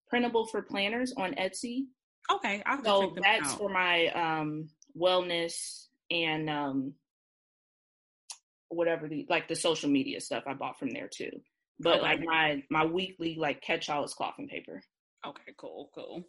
[0.08, 1.86] printable for planners on etsy
[2.30, 3.58] okay I'll so that's out.
[3.58, 6.94] for my um wellness and um
[8.68, 11.30] whatever the like the social media stuff i bought from there too
[11.80, 12.02] but okay.
[12.02, 14.82] like my my weekly like catch all is coffin paper
[15.26, 16.22] Okay, cool, cool.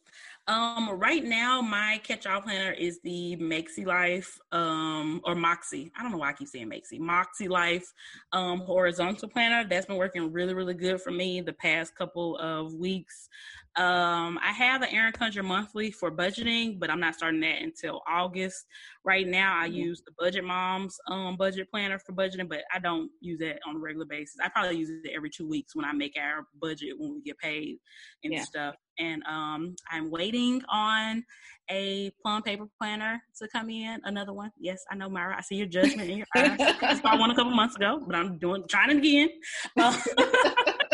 [0.48, 5.92] Um, right now my catch-all planner is the Maxi Life, um, or Moxie.
[5.96, 7.00] I don't know why I keep saying Maxi.
[7.00, 7.94] Moxie Life,
[8.34, 9.68] um, horizontal planner.
[9.70, 13.30] That's been working really, really good for me the past couple of weeks.
[13.78, 18.02] Um, I have an Erin Condren monthly for budgeting, but I'm not starting that until
[18.08, 18.66] August.
[19.06, 19.76] Right now, I mm-hmm.
[19.76, 23.76] use the Budget Moms um, budget planner for budgeting, but I don't use that on
[23.76, 24.38] a regular basis.
[24.44, 27.38] I probably use it every two weeks when I make our budget when we get
[27.38, 27.78] paid
[28.24, 28.44] and yeah.
[28.44, 28.76] stuff.
[28.98, 31.24] And um, I'm waiting on
[31.70, 34.02] a plum paper planner to come in.
[34.06, 34.52] Another one.
[34.60, 35.38] Yes, I know, Myra.
[35.38, 36.58] I see your judgment in your eyes.
[36.60, 39.30] I bought one a couple months ago, but I'm doing trying it again.
[39.78, 39.96] Uh,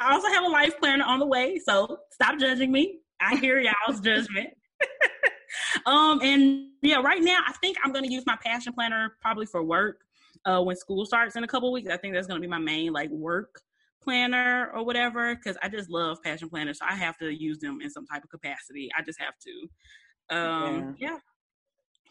[0.00, 3.00] I also have a life planner on the way, so stop judging me.
[3.20, 4.48] I hear y'all's judgment.
[5.86, 9.62] um, and yeah, right now I think I'm gonna use my passion planner probably for
[9.62, 10.02] work.
[10.44, 12.92] Uh, when school starts in a couple weeks, I think that's gonna be my main
[12.92, 13.60] like work
[14.02, 16.78] planner or whatever because I just love passion planners.
[16.78, 18.88] So I have to use them in some type of capacity.
[18.96, 20.36] I just have to.
[20.36, 21.10] Um, yeah.
[21.10, 21.18] yeah.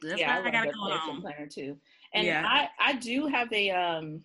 [0.04, 1.78] That's yeah, I, I got a passion planner too.
[2.14, 2.44] And yeah.
[2.46, 4.22] I I do have a um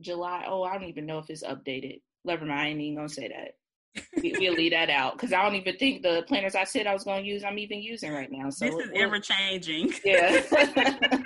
[0.00, 0.44] July.
[0.46, 2.00] Oh, I don't even know if it's updated.
[2.24, 2.60] Never mind.
[2.60, 3.54] I ain't even gonna say that.
[4.22, 6.94] we, will leave that out because I don't even think the planners I said I
[6.94, 8.48] was gonna use I'm even using right now.
[8.50, 9.92] So this is ever changing.
[10.04, 10.42] Yeah.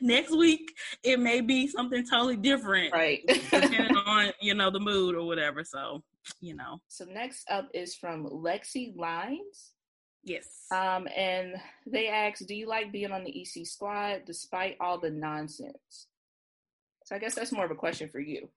[0.00, 0.72] Next week
[1.02, 3.20] it may be something totally different, right?
[3.26, 5.62] depending on you know the mood or whatever.
[5.62, 6.02] So
[6.40, 6.80] you know.
[6.88, 9.72] So next up is from Lexi Lines.
[10.22, 10.46] Yes.
[10.72, 15.10] Um, and they ask, "Do you like being on the EC squad despite all the
[15.10, 16.06] nonsense?"
[17.04, 18.48] So I guess that's more of a question for you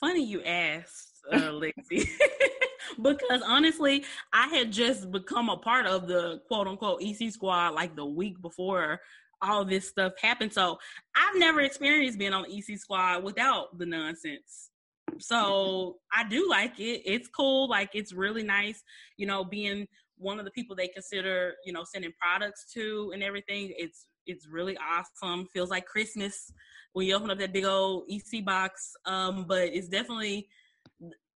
[0.00, 2.08] funny you asked uh, Lexi.
[3.02, 7.94] because honestly, I had just become a part of the quote unquote EC squad like
[7.94, 9.00] the week before
[9.42, 10.52] all this stuff happened.
[10.52, 10.78] So
[11.14, 14.70] I've never experienced being on EC squad without the nonsense.
[15.18, 17.02] So I do like it.
[17.04, 17.68] It's cool.
[17.68, 18.82] Like it's really nice,
[19.16, 19.86] you know, being
[20.18, 23.72] one of the people they consider, you know, sending products to and everything.
[23.76, 25.46] It's it's really awesome.
[25.46, 26.52] Feels like Christmas
[26.92, 28.92] when you open up that big old EC box.
[29.06, 30.48] Um, but it's definitely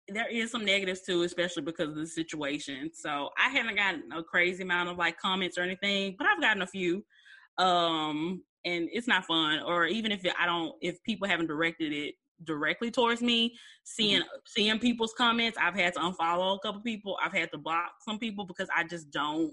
[0.08, 2.90] there is some negatives too, especially because of the situation.
[2.92, 6.62] So I haven't gotten a crazy amount of like comments or anything, but I've gotten
[6.62, 7.04] a few.
[7.58, 9.60] Um, and it's not fun.
[9.60, 14.38] Or even if I don't, if people haven't directed it directly towards me, seeing mm-hmm.
[14.46, 17.16] seeing people's comments, I've had to unfollow a couple people.
[17.22, 19.52] I've had to block some people because I just don't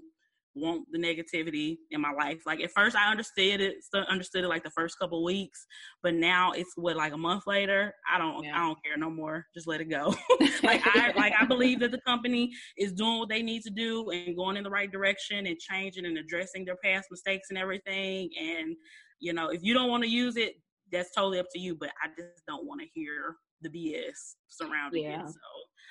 [0.54, 2.42] want the negativity in my life.
[2.44, 3.76] Like at first I understood it,
[4.08, 5.66] understood it like the first couple weeks,
[6.02, 7.94] but now it's what like a month later.
[8.12, 8.56] I don't, yeah.
[8.56, 9.46] I don't care no more.
[9.54, 10.14] Just let it go.
[10.62, 14.10] like I, like I believe that the company is doing what they need to do
[14.10, 18.28] and going in the right direction and changing and addressing their past mistakes and everything.
[18.40, 18.76] And
[19.20, 20.54] you know, if you don't want to use it,
[20.90, 21.76] that's totally up to you.
[21.76, 25.22] But I just don't want to hear the BS surrounding yeah.
[25.22, 25.28] it.
[25.28, 25.40] So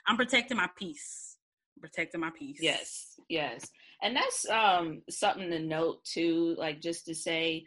[0.08, 1.38] I'm protecting my peace.
[1.80, 2.60] protecting my peace.
[2.62, 3.68] Yes, yes
[4.02, 7.66] and that's um something to note too like just to say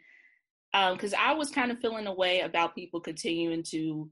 [0.73, 4.09] um because i was kind of feeling a way about people continuing to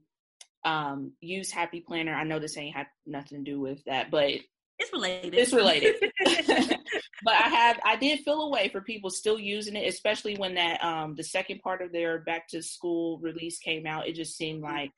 [0.64, 2.14] um use happy planner.
[2.14, 4.30] I know this ain't have nothing to do with that but
[4.78, 5.34] it's related.
[5.34, 5.96] it's related.
[7.22, 10.54] But i have i did feel a way for people still using it especially when
[10.54, 14.08] that um the second part of their back to school release came out.
[14.08, 14.74] It just seemed mm-hmm.
[14.74, 14.90] like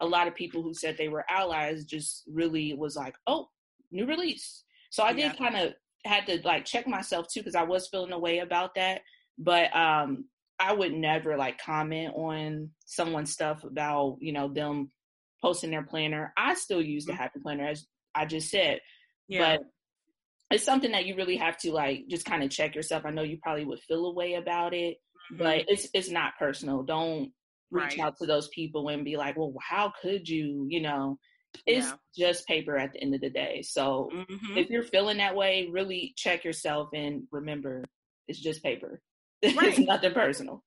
[0.00, 3.48] a lot of people who said they were allies just really was like oh
[3.90, 4.64] new release.
[4.90, 5.34] So i did yeah.
[5.34, 8.74] kind of had to like check myself too because I was feeling a way about
[8.76, 9.02] that.
[9.38, 10.26] But um
[10.58, 14.90] I would never like comment on someone's stuff about, you know, them
[15.42, 16.32] posting their planner.
[16.36, 17.22] I still use the mm-hmm.
[17.22, 18.80] happy planner as I just said.
[19.28, 19.56] Yeah.
[19.56, 19.66] But
[20.50, 23.04] it's something that you really have to like just kind of check yourself.
[23.04, 24.98] I know you probably would feel a way about it,
[25.32, 25.38] mm-hmm.
[25.38, 26.82] but it's it's not personal.
[26.82, 27.32] Don't
[27.70, 28.00] reach right.
[28.00, 31.18] out to those people and be like, "Well, how could you?" You know,
[31.66, 32.26] it's yeah.
[32.28, 33.62] just paper at the end of the day.
[33.62, 34.58] So mm-hmm.
[34.58, 37.84] if you're feeling that way, really check yourself and remember
[38.28, 39.00] it's just paper.
[39.44, 39.68] Right.
[39.68, 40.64] it's nothing personal.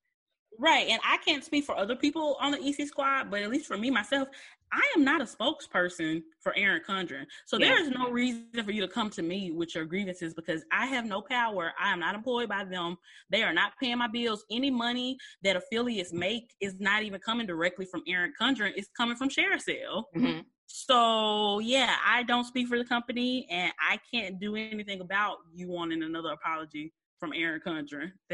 [0.60, 0.88] Right.
[0.90, 3.78] And I can't speak for other people on the EC squad, but at least for
[3.78, 4.28] me myself,
[4.72, 7.26] I am not a spokesperson for Erin Condren.
[7.46, 7.68] So yeah.
[7.68, 10.88] there is no reason for you to come to me with your grievances because I
[10.88, 11.72] have no power.
[11.80, 12.98] I am not employed by them.
[13.30, 14.44] They are not paying my bills.
[14.52, 18.74] Any money that affiliates make is not even coming directly from Erin Condren.
[18.76, 20.04] It's coming from ShareASale.
[20.16, 20.40] Mm-hmm.
[20.68, 25.70] So yeah, I don't speak for the company, and I can't do anything about you
[25.70, 28.12] wanting another apology from Erin Condren.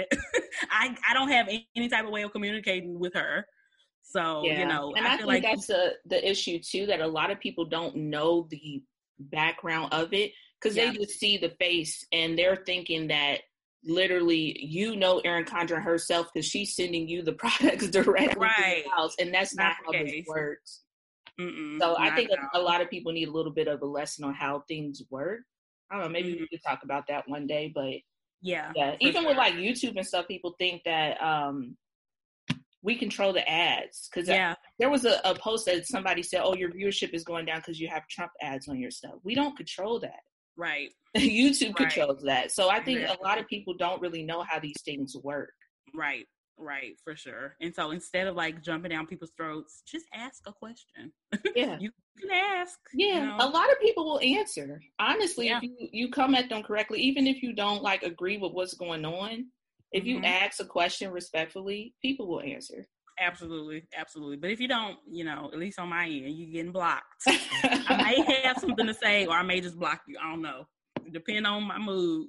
[0.69, 3.46] I I don't have any type of way of communicating with her.
[4.02, 4.60] So yeah.
[4.60, 7.32] you know, and I, I think like that's a, the issue too that a lot
[7.32, 8.84] of people don't know the
[9.19, 10.91] background of it because yeah.
[10.91, 13.41] they just see the face and they're thinking that
[13.86, 18.84] literally you know Erin Condren herself because she's sending you the products directly right.
[18.84, 20.83] to the house, and that's not, not how this works.
[21.39, 23.86] Mm-mm, so I think a, a, lot of people need a little bit of a
[23.86, 25.39] lesson on how things work.
[25.89, 26.41] I don't know, maybe mm-hmm.
[26.41, 27.93] we could talk about that one day, but
[28.41, 28.96] yeah, yeah.
[29.00, 29.30] Even sure.
[29.30, 31.76] with like YouTube and stuff, people think that um
[32.84, 34.56] we control the ads because yeah.
[34.78, 37.80] there was a, a, post that somebody said, "Oh, your viewership is going down because
[37.80, 40.19] you have Trump ads on your stuff." We don't control that.
[40.58, 40.89] Right.
[41.17, 41.89] YouTube right.
[41.89, 42.52] controls that.
[42.52, 43.15] So I think yeah.
[43.19, 45.54] a lot of people don't really know how these things work.
[45.96, 46.26] Right.
[46.57, 47.55] Right, for sure.
[47.61, 51.11] And so instead of like jumping down people's throats, just ask a question.
[51.55, 51.77] Yeah.
[51.79, 52.79] you can ask.
[52.93, 53.15] Yeah.
[53.15, 53.37] You know?
[53.39, 54.79] A lot of people will answer.
[54.99, 55.57] Honestly, yeah.
[55.57, 58.75] if you, you come at them correctly, even if you don't like agree with what's
[58.75, 59.47] going on,
[59.91, 60.25] if you mm-hmm.
[60.25, 62.85] ask a question respectfully, people will answer.
[63.19, 64.37] Absolutely, absolutely.
[64.37, 67.03] But if you don't, you know, at least on my end, you're getting blocked.
[67.27, 70.17] I may have something to say, or I may just block you.
[70.21, 70.65] I don't know.
[71.11, 72.27] Depend on my mood.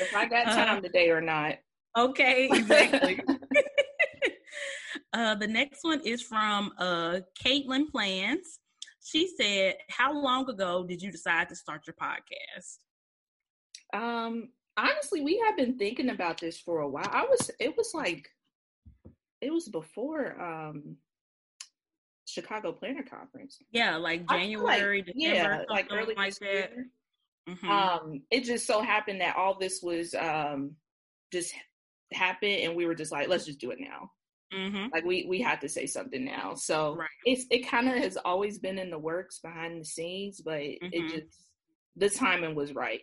[0.00, 1.56] if I got uh, time uh, today or not.
[1.96, 3.20] Okay, exactly.
[5.12, 8.58] uh, the next one is from uh, Caitlin Plans.
[9.02, 12.78] She said, "How long ago did you decide to start your podcast?"
[13.92, 17.08] Um, honestly, we have been thinking about this for a while.
[17.10, 18.28] I was, it was like,
[19.40, 20.96] it was before um
[22.26, 23.58] Chicago Planner Conference.
[23.70, 26.72] Yeah, like January, like, December, yeah, like early like that.
[27.48, 27.70] Mm-hmm.
[27.70, 30.72] Um, it just so happened that all this was um
[31.32, 31.54] just
[32.14, 34.10] happened and we were just like let's just do it now
[34.52, 34.86] mm-hmm.
[34.92, 37.08] like we we had to say something now so right.
[37.24, 40.88] it's it kind of has always been in the works behind the scenes but mm-hmm.
[40.92, 41.38] it just
[41.96, 43.02] the timing was right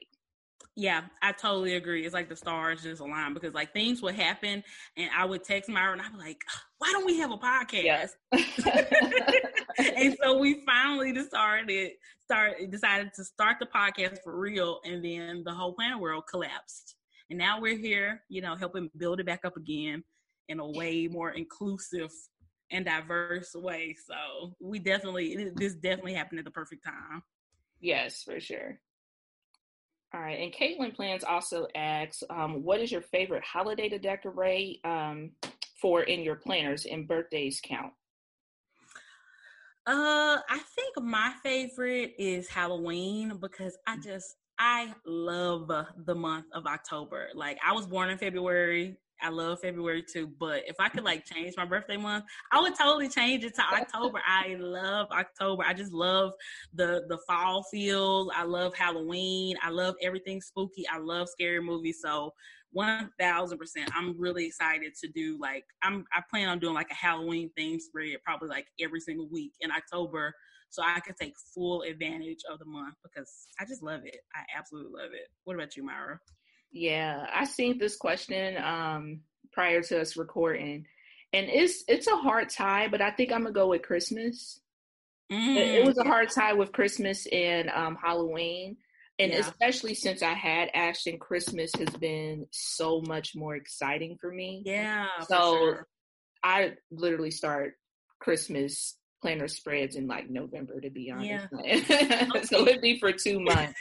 [0.77, 2.05] yeah, I totally agree.
[2.05, 4.63] It's like the stars just align because like things would happen
[4.95, 6.41] and I would text Myra and I'd be like,
[6.77, 7.83] why don't we have a podcast?
[7.83, 8.05] Yeah.
[9.77, 11.91] and so we finally decided
[12.23, 16.95] start decided to start the podcast for real, and then the whole planet world collapsed,
[17.31, 20.03] and now we're here, you know, helping build it back up again
[20.49, 22.11] in a way more inclusive
[22.71, 23.95] and diverse way.
[24.05, 27.23] So we definitely this definitely happened at the perfect time.
[27.79, 28.79] Yes, for sure.
[30.13, 34.81] All right, and Caitlin Plans also asks, um, "What is your favorite holiday to decorate
[34.83, 35.31] um,
[35.79, 37.93] for in your planners and birthdays count?"
[39.87, 44.03] Uh, I think my favorite is Halloween because I mm.
[44.03, 45.71] just I love
[46.05, 47.29] the month of October.
[47.33, 48.95] Like I was born in February.
[49.19, 52.75] I love February too, but if I could like change my birthday month, I would
[52.75, 54.19] totally change it to October.
[54.23, 55.63] I love October.
[55.65, 56.33] I just love
[56.75, 58.29] the the fall feels.
[58.35, 59.55] I love Halloween.
[59.63, 60.87] I love everything spooky.
[60.87, 61.97] I love scary movies.
[61.99, 62.31] So
[62.71, 66.05] one thousand percent, I'm really excited to do like I'm.
[66.13, 69.71] I plan on doing like a Halloween theme spread probably like every single week in
[69.71, 70.35] October,
[70.71, 73.29] so I can take full advantage of the month because
[73.59, 74.21] I just love it.
[74.33, 75.27] I absolutely love it.
[75.43, 76.19] What about you, Myra?
[76.71, 79.19] Yeah, I seen this question um,
[79.51, 80.85] prior to us recording,
[81.33, 84.61] and it's it's a hard tie, but I think I'm gonna go with Christmas.
[85.29, 85.57] Mm.
[85.57, 88.77] It, it, was a hard tie with Christmas and um, Halloween,
[89.19, 89.39] and yeah.
[89.39, 94.63] especially since I had Ashton, Christmas has been so much more exciting for me.
[94.65, 95.87] Yeah, so sure.
[96.43, 97.73] I literally start
[98.19, 101.47] Christmas planner spreads in like November, to be honest.
[101.63, 102.41] Yeah.
[102.43, 103.79] so it'd be for two months.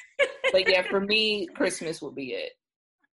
[0.53, 2.53] but yeah, for me, Christmas will be it.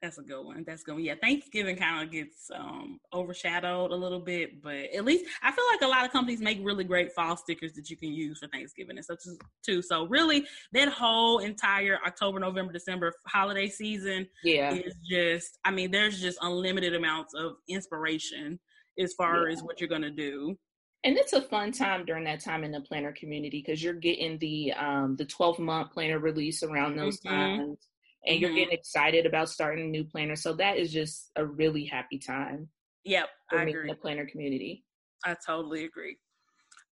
[0.01, 0.65] That's a good one.
[0.67, 0.95] That's good.
[0.95, 1.05] One.
[1.05, 5.65] Yeah, Thanksgiving kind of gets um, overshadowed a little bit, but at least I feel
[5.71, 8.49] like a lot of companies make really great fall stickers that you can use for
[8.49, 9.21] Thanksgiving and such
[9.65, 9.81] too.
[9.81, 15.59] So really, that whole entire October, November, December holiday season, yeah, is just.
[15.65, 18.59] I mean, there's just unlimited amounts of inspiration
[18.99, 19.53] as far yeah.
[19.53, 20.59] as what you're gonna do.
[21.05, 24.39] And it's a fun time during that time in the planner community because you're getting
[24.39, 27.35] the um the 12 month planner release around those mm-hmm.
[27.35, 27.89] times
[28.25, 28.43] and mm-hmm.
[28.43, 30.37] you're getting excited about starting a new planner.
[30.37, 32.69] So that is just a really happy time.
[33.05, 33.89] Yep, I agree.
[33.89, 34.85] The planner community.
[35.25, 36.17] I totally agree.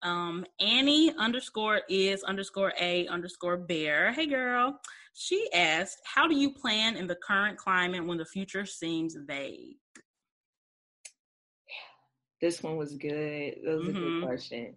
[0.04, 4.14] Um, Annie underscore is underscore a underscore bear.
[4.14, 4.80] Hey girl.
[5.20, 9.78] She asked, How do you plan in the current climate when the future seems vague?
[12.42, 13.56] This one was good.
[13.64, 13.90] That was mm-hmm.
[13.90, 14.26] a good mm-hmm.
[14.26, 14.76] question.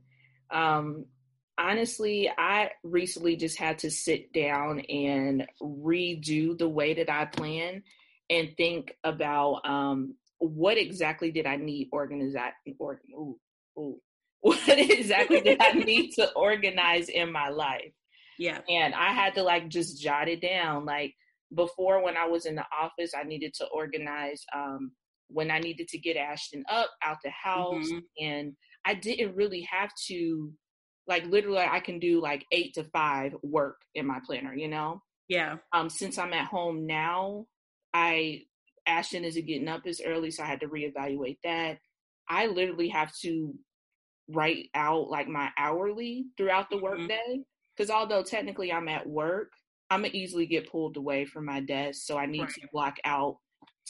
[0.51, 1.05] Um,
[1.59, 7.83] honestly, I recently just had to sit down and redo the way that I plan
[8.31, 12.35] and think about um, what exactly did I need organize
[12.79, 13.39] or ooh,
[13.79, 14.01] ooh,
[14.41, 17.93] what exactly did I need to organize in my life.
[18.39, 18.61] Yeah.
[18.69, 20.87] And I had to like just jot it down.
[20.87, 21.15] Like
[21.55, 24.93] before when I was in the office, I needed to organize um,
[25.33, 28.25] when I needed to get Ashton up out the house mm-hmm.
[28.25, 28.53] and
[28.85, 30.53] I didn't really have to
[31.07, 35.03] like literally I can do like eight to five work in my planner, you know?
[35.29, 35.57] Yeah.
[35.73, 37.47] Um, since I'm at home now,
[37.95, 38.43] I
[38.87, 41.79] Ashton isn't getting up as early, so I had to reevaluate that.
[42.29, 43.55] I literally have to
[44.29, 46.85] write out like my hourly throughout the mm-hmm.
[46.85, 47.41] workday.
[47.77, 49.53] Because although technically I'm at work,
[49.91, 52.03] I'm gonna easily get pulled away from my desk.
[52.05, 52.51] So I need right.
[52.51, 53.37] to block out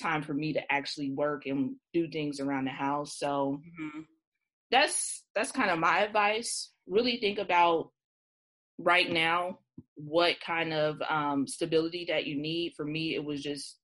[0.01, 3.17] time for me to actually work and do things around the house.
[3.19, 4.01] So mm-hmm.
[4.71, 7.91] that's that's kind of my advice really think about
[8.79, 9.59] right now
[9.95, 12.75] what kind of um, stability that you need.
[12.77, 13.79] For me, it was just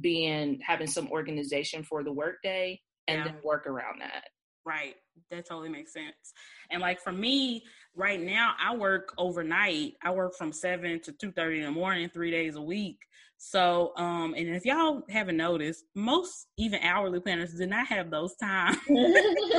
[0.00, 3.24] being having some organization for the workday and yeah.
[3.24, 4.24] then work around that.
[4.66, 4.96] Right.
[5.30, 6.34] That totally makes sense.
[6.70, 7.62] And like for me,
[7.94, 9.94] right now I work overnight.
[10.02, 12.98] I work from seven to two thirty in the morning, three days a week.
[13.38, 18.34] So, um, and if y'all haven't noticed, most even hourly planners do not have those
[18.36, 18.78] times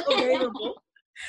[0.10, 0.82] available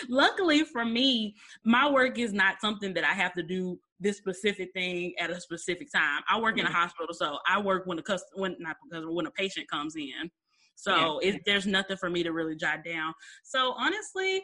[0.09, 4.73] luckily for me, my work is not something that I have to do this specific
[4.73, 6.23] thing at a specific time.
[6.29, 6.61] I work mm-hmm.
[6.61, 6.79] in a mm-hmm.
[6.79, 10.31] hospital, so I work when a customer, when not because when a patient comes in.
[10.79, 11.31] So yeah.
[11.31, 13.12] it, there's nothing for me to really jot down.
[13.43, 14.43] So honestly,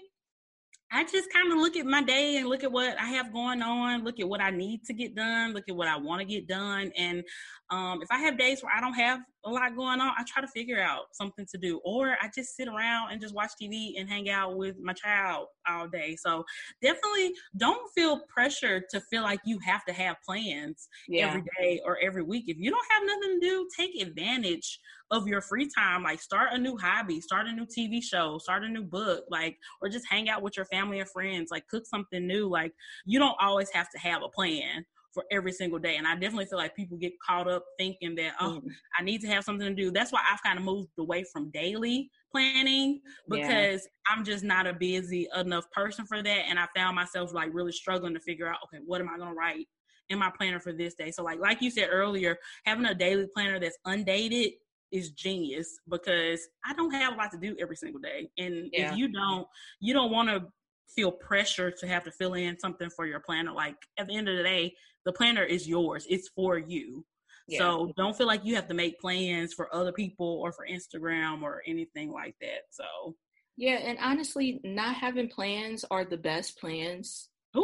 [0.93, 3.63] I just kind of look at my day and look at what I have going
[3.63, 6.25] on, look at what I need to get done, look at what I want to
[6.25, 6.93] get done.
[6.97, 7.25] And
[7.71, 10.41] um, if I have days where I don't have a lot going on, I try
[10.41, 11.81] to figure out something to do.
[11.85, 15.49] Or I just sit around and just watch TV and hang out with my child
[15.69, 16.17] all day.
[16.17, 16.45] So
[16.81, 21.29] definitely don't feel pressure to feel like you have to have plans yeah.
[21.29, 22.45] every day or every week.
[22.47, 24.79] If you don't have nothing to do, take advantage
[25.15, 28.65] of your free time like start a new hobby start a new tv show start
[28.65, 31.87] a new book like or just hang out with your family and friends like cook
[31.87, 32.73] something new like
[33.07, 34.85] you don't always have to have a plan
[35.15, 35.97] for every single day.
[35.97, 38.69] And I definitely feel like people get caught up thinking that, oh, mm.
[38.99, 39.91] I need to have something to do.
[39.91, 44.13] That's why I've kind of moved away from daily planning because yeah.
[44.13, 46.45] I'm just not a busy enough person for that.
[46.49, 49.31] And I found myself like really struggling to figure out, okay, what am I going
[49.31, 49.69] to write
[50.11, 51.13] in my planner for this day?
[51.13, 54.53] So like, like you said earlier, having a daily planner that's undated
[54.93, 58.31] is genius because I don't have a lot to do every single day.
[58.39, 58.93] And yeah.
[58.93, 59.47] if you don't,
[59.81, 60.47] you don't want to
[60.95, 63.53] feel pressure to have to fill in something for your planner.
[63.53, 64.75] Like at the end of the day,
[65.05, 66.07] the planner is yours.
[66.09, 67.05] It's for you.
[67.47, 67.59] Yeah.
[67.59, 71.43] So don't feel like you have to make plans for other people or for Instagram
[71.43, 72.63] or anything like that.
[72.71, 73.15] So
[73.57, 77.29] yeah, and honestly, not having plans are the best plans.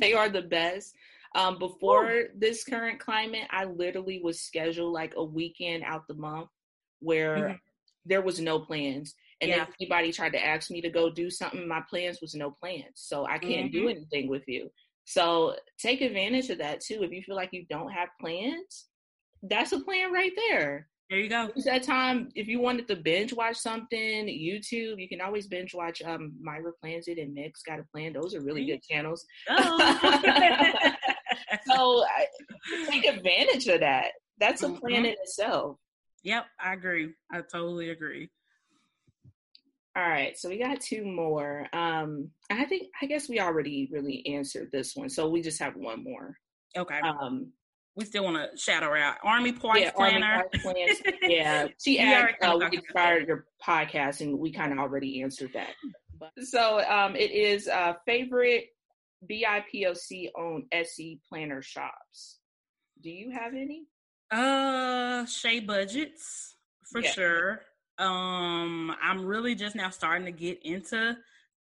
[0.00, 0.94] they are the best.
[1.34, 2.28] Um, before Ooh.
[2.36, 6.48] this current climate, I literally was scheduled like a weekend out the month
[7.00, 7.54] where mm-hmm.
[8.06, 9.14] there was no plans.
[9.40, 9.62] And yeah.
[9.62, 12.84] if anybody tried to ask me to go do something, my plans was no plans.
[12.94, 13.78] So I can't mm-hmm.
[13.78, 14.70] do anything with you.
[15.04, 17.02] So take advantage of that too.
[17.02, 18.86] If you feel like you don't have plans,
[19.42, 20.88] that's a plan right there.
[21.08, 21.50] There you go.
[21.56, 25.72] It's that time if you wanted to binge watch something, YouTube, you can always binge
[25.72, 28.12] watch um Myra Plans It and Mix Got a Plan.
[28.12, 29.24] Those are really good channels.
[29.48, 30.82] Oh.
[31.66, 32.26] so I,
[32.88, 34.12] take advantage of that.
[34.38, 35.04] That's a plan mm-hmm.
[35.06, 35.76] in itself.
[36.22, 37.14] Yep, I agree.
[37.32, 38.28] I totally agree.
[39.96, 41.66] All right, so we got two more.
[41.72, 45.74] Um, I think I guess we already really answered this one, so we just have
[45.74, 46.36] one more.
[46.76, 47.00] Okay.
[47.00, 47.52] Um,
[47.96, 49.16] we still want to shout her out.
[49.24, 50.44] Army Points yeah, Planner.
[50.64, 50.86] Army
[51.22, 55.70] yeah, she asked uh, we inspired your podcast, and we kind of already answered that.
[56.44, 58.68] So um, it is uh, favorite
[59.30, 62.38] BIPOC owned Etsy planner shops.
[63.00, 63.86] Do you have any?
[64.30, 67.10] Uh, Shea Budgets for yeah.
[67.10, 67.60] sure.
[67.98, 71.16] Um, I'm really just now starting to get into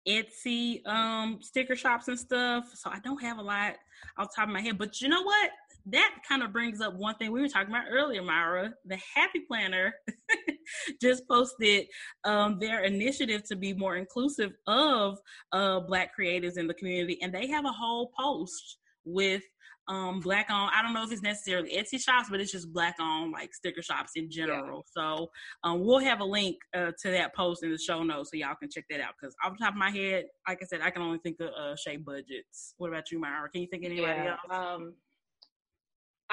[0.06, 2.70] Etsy um sticker shops and stuff.
[2.74, 3.74] So I don't have a lot
[4.16, 4.78] off top of my head.
[4.78, 5.50] But you know what?
[5.86, 8.72] That kind of brings up one thing we were talking about earlier, Myra.
[8.86, 9.94] The Happy Planner
[11.00, 11.86] just posted
[12.24, 15.18] um, their initiative to be more inclusive of
[15.52, 19.42] uh, Black creatives in the community, and they have a whole post with
[19.88, 22.96] um black on i don't know if it's necessarily etsy shops but it's just black
[22.98, 25.02] on like sticker shops in general yeah.
[25.02, 25.30] so
[25.62, 28.54] um we'll have a link uh, to that post in the show notes so y'all
[28.60, 30.90] can check that out because off the top of my head like i said i
[30.90, 33.92] can only think of uh Shea Budgets what about you myra can you think of
[33.92, 34.94] anybody yeah, else um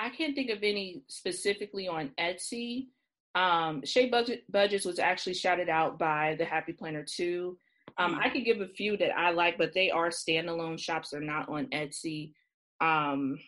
[0.04, 2.88] i can't think of any specifically on etsy
[3.36, 7.58] um Shea Budget budgets was actually shouted out by the happy planner too
[7.98, 8.22] um, mm-hmm.
[8.22, 11.10] I could give a few that I like, but they are standalone shops.
[11.10, 12.32] They're not on Etsy
[12.82, 13.40] um,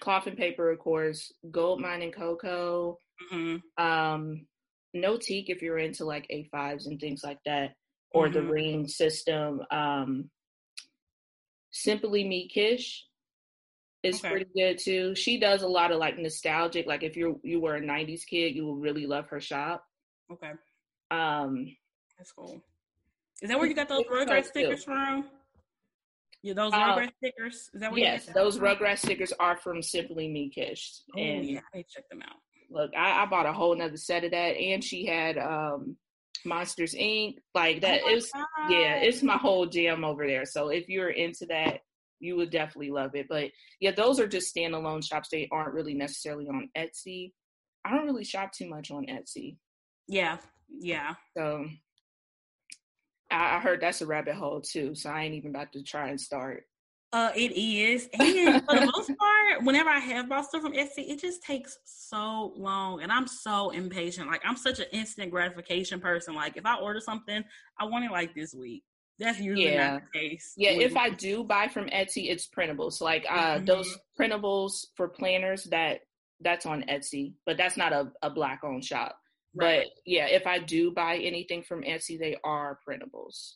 [0.00, 2.98] Coffin Paper, of course, Gold Mining Cocoa,
[3.32, 3.84] mm-hmm.
[3.84, 4.46] um,
[4.94, 7.74] Notique if you're into like A5s and things like that,
[8.10, 8.34] or mm-hmm.
[8.34, 9.62] the ring system.
[9.70, 10.30] Um,
[11.70, 13.04] Simply Me Kish
[14.04, 14.30] is okay.
[14.30, 15.14] pretty good too.
[15.14, 16.86] She does a lot of like nostalgic.
[16.86, 19.84] Like if you you were a '90s kid, you will really love her shop.
[20.30, 20.52] Okay.
[21.10, 21.74] Um,
[22.18, 22.62] that's cool.
[23.42, 25.24] Is that where you got those Rugrats stickers from?
[26.42, 27.70] Yeah, those uh, Rugrat stickers.
[27.72, 31.00] Is that what yes, those Rugrat stickers are from Simply Me Kish.
[31.16, 32.36] Oh, and yeah, I check them out.
[32.70, 35.96] Look, I, I, bought a whole nother set of that, and she had um
[36.44, 37.36] Monsters Inc.
[37.54, 38.02] Like that.
[38.04, 38.70] Oh it was God.
[38.70, 40.44] yeah, it's my whole jam over there.
[40.44, 41.80] So if you're into that,
[42.24, 43.26] you would definitely love it.
[43.28, 43.50] But
[43.80, 45.28] yeah, those are just standalone shops.
[45.30, 47.32] They aren't really necessarily on Etsy.
[47.84, 49.56] I don't really shop too much on Etsy.
[50.08, 51.14] Yeah, yeah.
[51.36, 51.66] So
[53.30, 56.20] I, heard that's a rabbit hole too, so I ain't even about to try and
[56.20, 56.64] start.
[57.12, 61.08] Uh, it is, and for the most part, whenever I have bought stuff from Etsy,
[61.08, 64.28] it just takes so long, and I'm so impatient.
[64.28, 66.34] Like I'm such an instant gratification person.
[66.34, 67.44] Like if I order something,
[67.78, 68.82] I want it like this week.
[69.18, 69.92] That's usually yeah.
[69.92, 70.54] not the case.
[70.56, 73.00] Yeah, if I do buy from Etsy, it's printables.
[73.00, 73.64] Like uh, mm-hmm.
[73.64, 76.00] those printables for planners that
[76.40, 79.16] that's on Etsy, but that's not a, a black owned shop.
[79.54, 79.84] Right.
[79.84, 83.54] But yeah, if I do buy anything from Etsy, they are printables.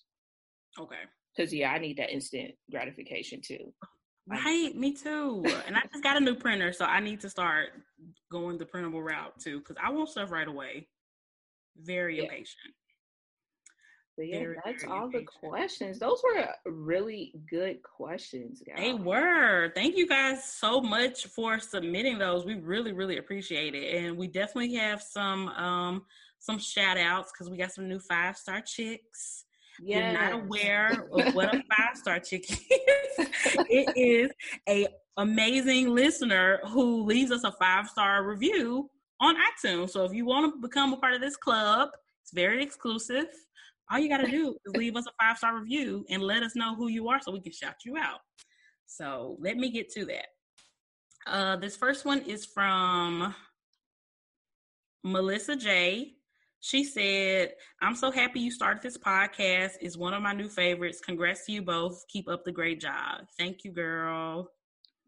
[0.78, 0.94] Okay.
[1.36, 3.72] Because yeah, I need that instant gratification too.
[4.28, 5.42] Right, me too.
[5.66, 7.70] and I just got a new printer, so I need to start
[8.30, 10.86] going the printable route too, because I want stuff right away.
[11.78, 12.74] Very impatient.
[14.18, 16.00] But yeah, very, that's very all the questions.
[16.00, 18.76] Those were really good questions, guys.
[18.76, 19.70] They were.
[19.76, 22.44] Thank you guys so much for submitting those.
[22.44, 23.94] We really, really appreciate it.
[23.94, 26.02] And we definitely have some um
[26.40, 29.44] some shout outs because we got some new five star chicks.
[29.80, 30.12] Yes.
[30.12, 32.58] You're not aware of what a five star chick is.
[33.70, 34.32] it is
[34.68, 38.90] a amazing listener who leaves us a five star review
[39.20, 39.90] on iTunes.
[39.90, 41.90] So if you want to become a part of this club,
[42.20, 43.26] it's very exclusive
[43.90, 46.54] all you got to do is leave us a five star review and let us
[46.54, 48.20] know who you are so we can shout you out.
[48.86, 50.26] So let me get to that.
[51.26, 53.34] Uh, this first one is from
[55.04, 56.14] Melissa J.
[56.60, 59.72] She said, I'm so happy you started this podcast.
[59.80, 61.00] It's one of my new favorites.
[61.00, 62.04] Congrats to you both.
[62.08, 63.26] Keep up the great job.
[63.38, 64.50] Thank you, girl.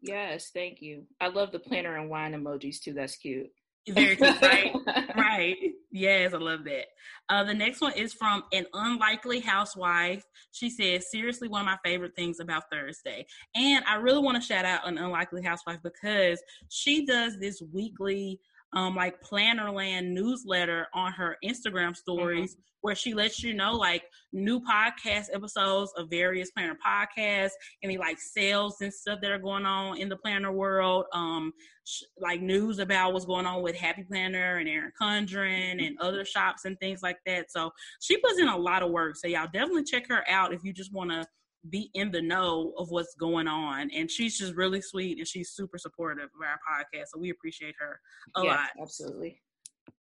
[0.01, 1.03] Yes, thank you.
[1.19, 2.93] I love the planner and wine emojis too.
[2.93, 3.49] That's cute.
[3.87, 4.73] Very cute, right?
[5.15, 5.57] right.
[5.91, 6.85] Yes, I love that.
[7.29, 10.23] Uh, the next one is from an unlikely housewife.
[10.51, 13.25] She says, seriously, one of my favorite things about Thursday.
[13.55, 18.39] And I really want to shout out an unlikely housewife because she does this weekly
[18.73, 21.93] um like Plannerland newsletter on her Instagram mm-hmm.
[21.93, 22.61] stories mm-hmm.
[22.81, 24.03] where she lets you know like
[24.33, 27.51] new podcast episodes of various planner podcasts,
[27.83, 31.51] any like sales and stuff that are going on in the planner world, um
[31.85, 36.25] sh- like news about what's going on with Happy Planner and Erin Condren and other
[36.25, 37.51] shops and things like that.
[37.51, 39.15] So she puts in a lot of work.
[39.15, 41.25] So y'all definitely check her out if you just want to
[41.69, 43.91] be in the know of what's going on.
[43.91, 47.07] And she's just really sweet and she's super supportive of our podcast.
[47.13, 47.99] So we appreciate her
[48.35, 48.69] a yes, lot.
[48.81, 49.41] Absolutely.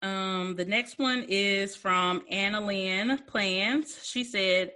[0.03, 3.99] Um, the next one is from Anna Lynn Plans.
[4.05, 4.73] She said,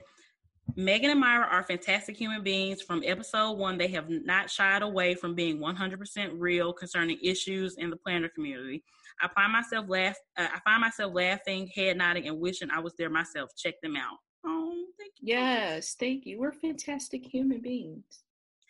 [0.76, 2.80] Megan and Myra are fantastic human beings.
[2.80, 7.90] From episode one, they have not shied away from being 100% real concerning issues in
[7.90, 8.82] the planner community.
[9.20, 10.16] I find myself laugh.
[10.36, 13.50] Uh, I find myself laughing, head nodding, and wishing I was there myself.
[13.56, 14.16] Check them out.
[14.46, 15.34] Oh, thank you.
[15.34, 16.38] Yes, thank you.
[16.38, 18.04] We're fantastic human beings.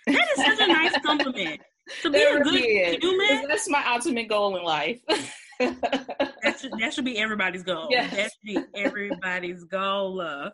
[0.06, 1.60] That is such a nice compliment.
[2.02, 3.48] To be a good human.
[3.48, 5.00] That's my ultimate goal in life.
[5.58, 7.88] that, should, that should be everybody's goal.
[7.90, 8.14] Yes.
[8.14, 10.20] That should be everybody's goal.
[10.20, 10.50] Uh,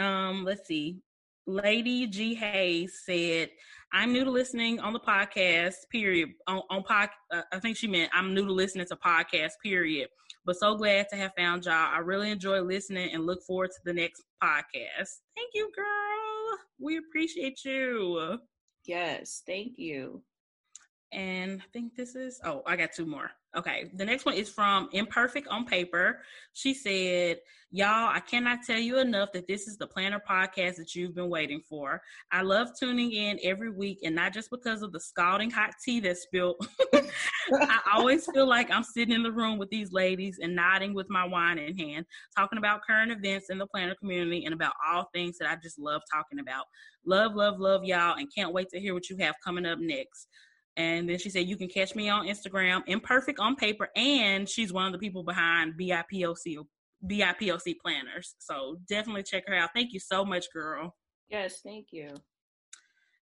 [0.00, 0.98] um, let's see.
[1.46, 3.50] Lady G Hayes said,
[3.92, 5.74] "I'm new to listening on the podcast.
[5.90, 6.30] Period.
[6.46, 9.52] On, on pod, uh, I think she meant I'm new to listening to podcast.
[9.62, 10.08] Period
[10.44, 11.74] but so glad to have found y'all.
[11.74, 15.20] I really enjoy listening and look forward to the next podcast.
[15.34, 16.58] Thank you, girl.
[16.78, 18.38] We appreciate you.
[18.84, 20.22] Yes, thank you.
[21.14, 23.30] And I think this is, oh, I got two more.
[23.56, 23.90] Okay.
[23.94, 26.20] The next one is from Imperfect on Paper.
[26.54, 27.38] She said,
[27.70, 31.28] Y'all, I cannot tell you enough that this is the planner podcast that you've been
[31.28, 32.00] waiting for.
[32.30, 35.98] I love tuning in every week, and not just because of the scalding hot tea
[35.98, 36.68] that's spilled.
[36.94, 41.10] I always feel like I'm sitting in the room with these ladies and nodding with
[41.10, 42.06] my wine in hand,
[42.36, 45.76] talking about current events in the planner community and about all things that I just
[45.76, 46.66] love talking about.
[47.04, 50.28] Love, love, love y'all, and can't wait to hear what you have coming up next.
[50.76, 53.88] And then she said, You can catch me on Instagram, imperfect on paper.
[53.96, 56.58] And she's one of the people behind BIPOC,
[57.08, 58.34] BIPOC planners.
[58.38, 59.70] So definitely check her out.
[59.74, 60.94] Thank you so much, girl.
[61.28, 62.14] Yes, thank you.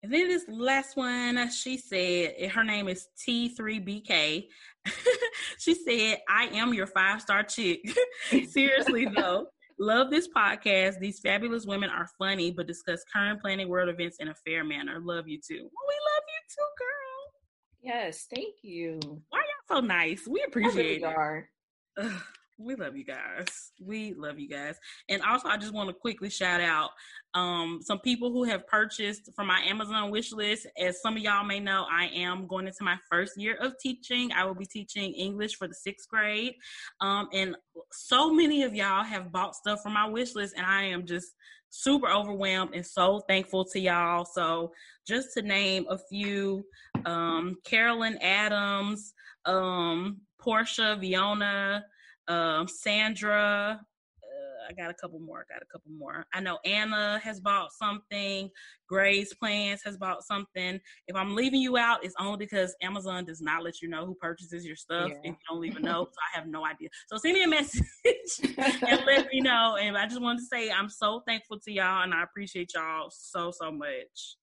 [0.03, 4.47] And then this last one, she said, her name is T3BK.
[5.59, 7.81] she said, I am your five star chick.
[8.49, 9.47] Seriously, though.
[9.79, 11.01] Love this podcast.
[11.01, 15.01] These fabulous women are funny, but discuss current planning world events in a fair manner.
[15.03, 15.55] Love you too.
[15.55, 16.96] we love you too, girl.
[17.87, 18.99] Yes, thank you.
[19.29, 20.27] Why y'all so nice?
[20.27, 22.13] We appreciate it.
[22.59, 23.47] we love you guys.
[23.81, 24.77] We love you guys.
[25.09, 26.91] And also I just want to quickly shout out
[27.37, 30.67] um, some people who have purchased from my Amazon wish list.
[30.79, 34.33] As some of y'all may know, I am going into my first year of teaching.
[34.33, 36.55] I will be teaching English for the sixth grade.
[37.03, 37.55] Um, and
[37.93, 41.27] so many of y'all have bought stuff from my wish list, and I am just
[41.69, 44.25] super overwhelmed and so thankful to y'all.
[44.25, 44.73] So,
[45.07, 46.65] just to name a few
[47.05, 49.13] um, Carolyn Adams,
[49.45, 51.83] um, Portia, Viona,
[52.29, 53.79] um, Sandra,
[54.69, 55.47] I got a couple more.
[55.49, 56.27] I got a couple more.
[56.33, 58.51] I know Anna has bought something.
[58.89, 60.81] Gray's Plans has bought something.
[61.09, 64.15] If I'm leaving you out, it's only because Amazon does not let you know who
[64.15, 65.17] purchases your stuff yeah.
[65.25, 66.05] and you don't even know.
[66.05, 66.89] so I have no idea.
[67.09, 67.83] So send me a message
[68.57, 69.77] and let me know.
[69.81, 73.11] And I just wanted to say I'm so thankful to y'all and I appreciate y'all
[73.11, 74.37] so so much.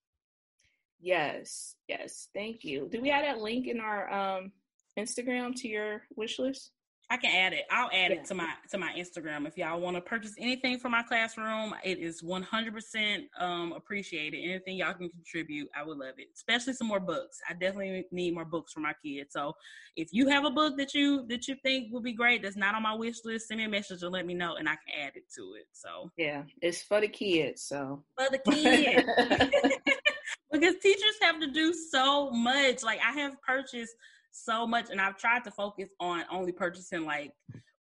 [0.99, 2.29] Yes, yes.
[2.33, 2.87] Thank you.
[2.91, 4.51] Do we have that link in our um
[4.97, 6.71] Instagram to your wish list?
[7.09, 7.65] I can add it.
[7.69, 8.17] I'll add yeah.
[8.17, 11.75] it to my to my Instagram if y'all want to purchase anything for my classroom.
[11.83, 14.37] It is 100% um, appreciated.
[14.37, 16.27] Anything y'all can contribute, I would love it.
[16.33, 17.39] Especially some more books.
[17.47, 19.33] I definitely need more books for my kids.
[19.33, 19.53] So
[19.95, 22.75] if you have a book that you that you think would be great that's not
[22.75, 25.05] on my wish list, send me a message and let me know, and I can
[25.05, 25.67] add it to it.
[25.73, 27.63] So yeah, it's for the kids.
[27.63, 29.73] So for the kids.
[30.53, 32.83] because teachers have to do so much.
[32.83, 33.93] Like I have purchased
[34.33, 37.31] so much and I've tried to focus on only purchasing like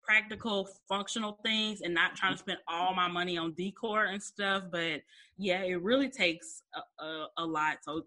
[0.03, 4.63] practical functional things and not trying to spend all my money on decor and stuff
[4.71, 5.01] but
[5.37, 8.01] yeah it really takes a, a, a lot so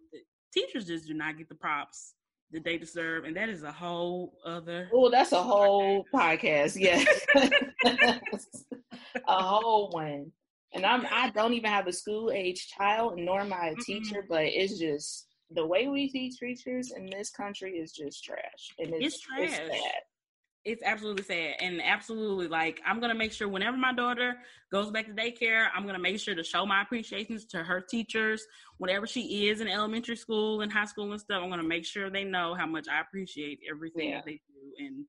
[0.52, 2.14] teachers just do not get the props
[2.50, 7.06] that they deserve and that is a whole other oh that's a whole podcast, podcast.
[7.86, 8.18] yeah
[9.28, 10.30] a whole one
[10.74, 14.16] and i'm i don't even have a school age child nor am i a teacher
[14.16, 14.28] mm-hmm.
[14.28, 18.94] but it's just the way we teach teachers in this country is just trash, and
[18.94, 19.58] it's, it's trash.
[19.60, 19.86] It's
[20.64, 24.36] it's absolutely sad and absolutely like i'm gonna make sure whenever my daughter
[24.70, 28.46] goes back to daycare i'm gonna make sure to show my appreciations to her teachers
[28.78, 32.10] whenever she is in elementary school and high school and stuff i'm gonna make sure
[32.10, 34.16] they know how much i appreciate everything yeah.
[34.16, 35.04] that they do and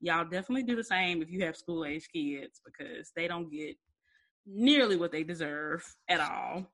[0.00, 3.76] y'all definitely do the same if you have school age kids because they don't get
[4.46, 6.66] nearly what they deserve at all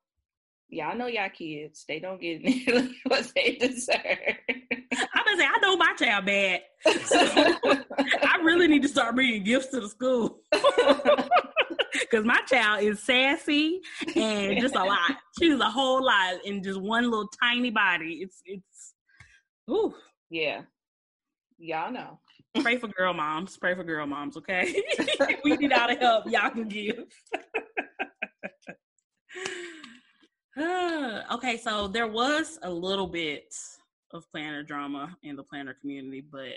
[0.73, 1.85] I know y'all kids.
[1.89, 2.43] They don't get
[3.05, 3.97] what they deserve.
[3.99, 6.61] I'm gonna say I know my child bad.
[7.05, 7.19] So
[7.99, 10.41] I really need to start bringing gifts to the school.
[12.11, 13.81] Cause my child is sassy
[14.15, 15.17] and just a lot.
[15.39, 18.21] She's a whole lot in just one little tiny body.
[18.23, 18.95] It's it's
[19.71, 19.95] ooh.
[20.31, 20.63] Yeah.
[21.59, 22.21] Y'all know.
[22.61, 23.57] Pray for girl moms.
[23.57, 24.83] Pray for girl moms, okay?
[25.45, 27.05] we need all the help y'all can give.
[31.33, 33.55] okay, so there was a little bit
[34.13, 36.55] of planner drama in the planner community, but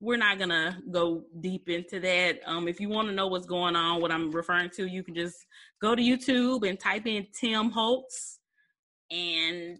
[0.00, 2.40] we're not gonna go deep into that.
[2.46, 5.14] Um, if you want to know what's going on, what I'm referring to, you can
[5.14, 5.36] just
[5.80, 8.40] go to YouTube and type in Tim Holtz,
[9.12, 9.78] and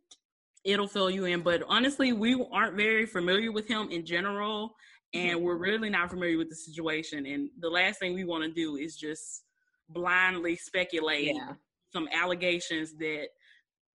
[0.63, 1.41] it'll fill you in.
[1.41, 4.77] But honestly, we aren't very familiar with him in general,
[5.15, 7.27] and we're really not familiar with the situation.
[7.27, 9.43] And the last thing we want to do is just
[9.89, 11.55] blindly speculate yeah
[11.93, 13.27] some allegations that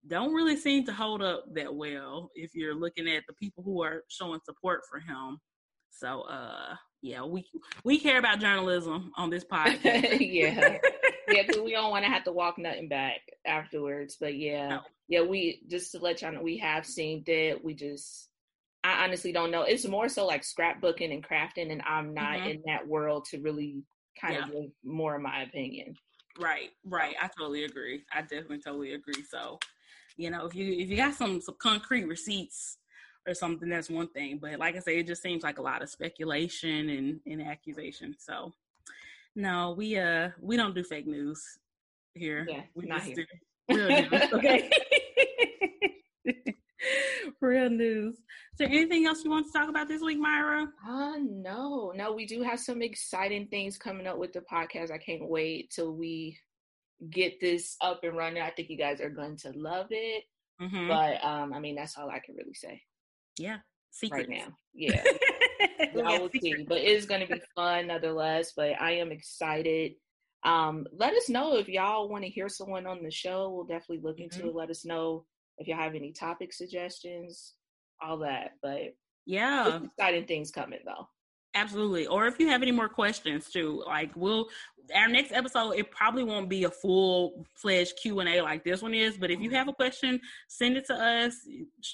[0.06, 3.82] don't really seem to hold up that well if you're looking at the people who
[3.82, 5.38] are showing support for him.
[5.90, 7.44] So uh yeah, we
[7.84, 10.18] we care about journalism on this podcast.
[10.20, 10.78] yeah.
[11.28, 14.16] yeah, because we don't want to have to walk nothing back afterwards.
[14.20, 14.68] But yeah.
[14.68, 14.80] No.
[15.08, 17.60] Yeah, we just to let y'all know we have seen that.
[17.62, 18.28] We just
[18.82, 19.62] I honestly don't know.
[19.62, 22.48] It's more so like scrapbooking and crafting, and I'm not mm-hmm.
[22.48, 23.82] in that world to really
[24.20, 24.44] kind yeah.
[24.44, 25.96] of give more of my opinion.
[26.38, 27.14] Right, right.
[27.20, 28.04] I totally agree.
[28.12, 29.24] I definitely totally agree.
[29.28, 29.58] So,
[30.16, 32.78] you know, if you if you got some some concrete receipts
[33.26, 34.38] or something, that's one thing.
[34.40, 38.14] But like I say, it just seems like a lot of speculation and, and accusation.
[38.18, 38.52] So
[39.34, 41.58] no, we uh we don't do fake news
[42.14, 42.46] here.
[42.48, 43.26] Yeah, we not here.
[43.68, 44.22] real news.
[44.32, 44.70] Okay.
[47.40, 48.14] Real news.
[48.14, 50.66] Is there anything else you want to talk about this week, Myra?
[50.86, 51.92] Uh no.
[51.94, 54.90] No, we do have some exciting things coming up with the podcast.
[54.90, 56.38] I can't wait till we
[57.10, 58.42] get this up and running.
[58.42, 60.24] I think you guys are going to love it.
[60.60, 60.88] Mm-hmm.
[60.88, 62.82] But um, I mean that's all I can really say.
[63.38, 63.58] Yeah.
[63.90, 64.28] Secrets.
[64.28, 64.56] Right now.
[64.74, 65.02] Yeah.
[66.04, 66.64] I will see.
[66.68, 68.52] But it is gonna be fun nonetheless.
[68.56, 69.92] But I am excited.
[70.44, 73.50] Um, let us know if y'all want to hear someone on the show.
[73.50, 74.48] We'll definitely look into mm-hmm.
[74.48, 74.54] it.
[74.54, 75.24] Let us know
[75.58, 77.54] if y'all have any topic suggestions,
[78.02, 78.52] all that.
[78.62, 78.94] But
[79.24, 81.08] yeah, exciting things coming though.
[81.54, 82.06] Absolutely.
[82.06, 84.46] Or if you have any more questions too, like we'll
[84.94, 88.82] our next episode, it probably won't be a full fledged Q and A like this
[88.82, 89.16] one is.
[89.16, 91.34] But if you have a question, send it to us.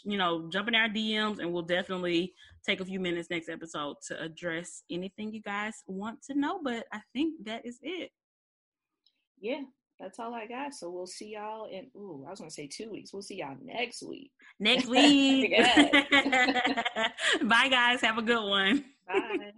[0.04, 2.34] You know, jump in our DMs, and we'll definitely
[2.66, 6.60] take a few minutes next episode to address anything you guys want to know.
[6.62, 8.10] But I think that is it.
[9.38, 9.62] Yeah,
[10.02, 10.74] that's all I got.
[10.74, 13.12] So we'll see y'all in ooh, I was gonna say two weeks.
[13.12, 14.32] We'll see y'all next week.
[14.58, 15.50] Next week.
[17.42, 18.00] Bye guys.
[18.00, 18.84] Have a good one.
[19.06, 19.52] Bye.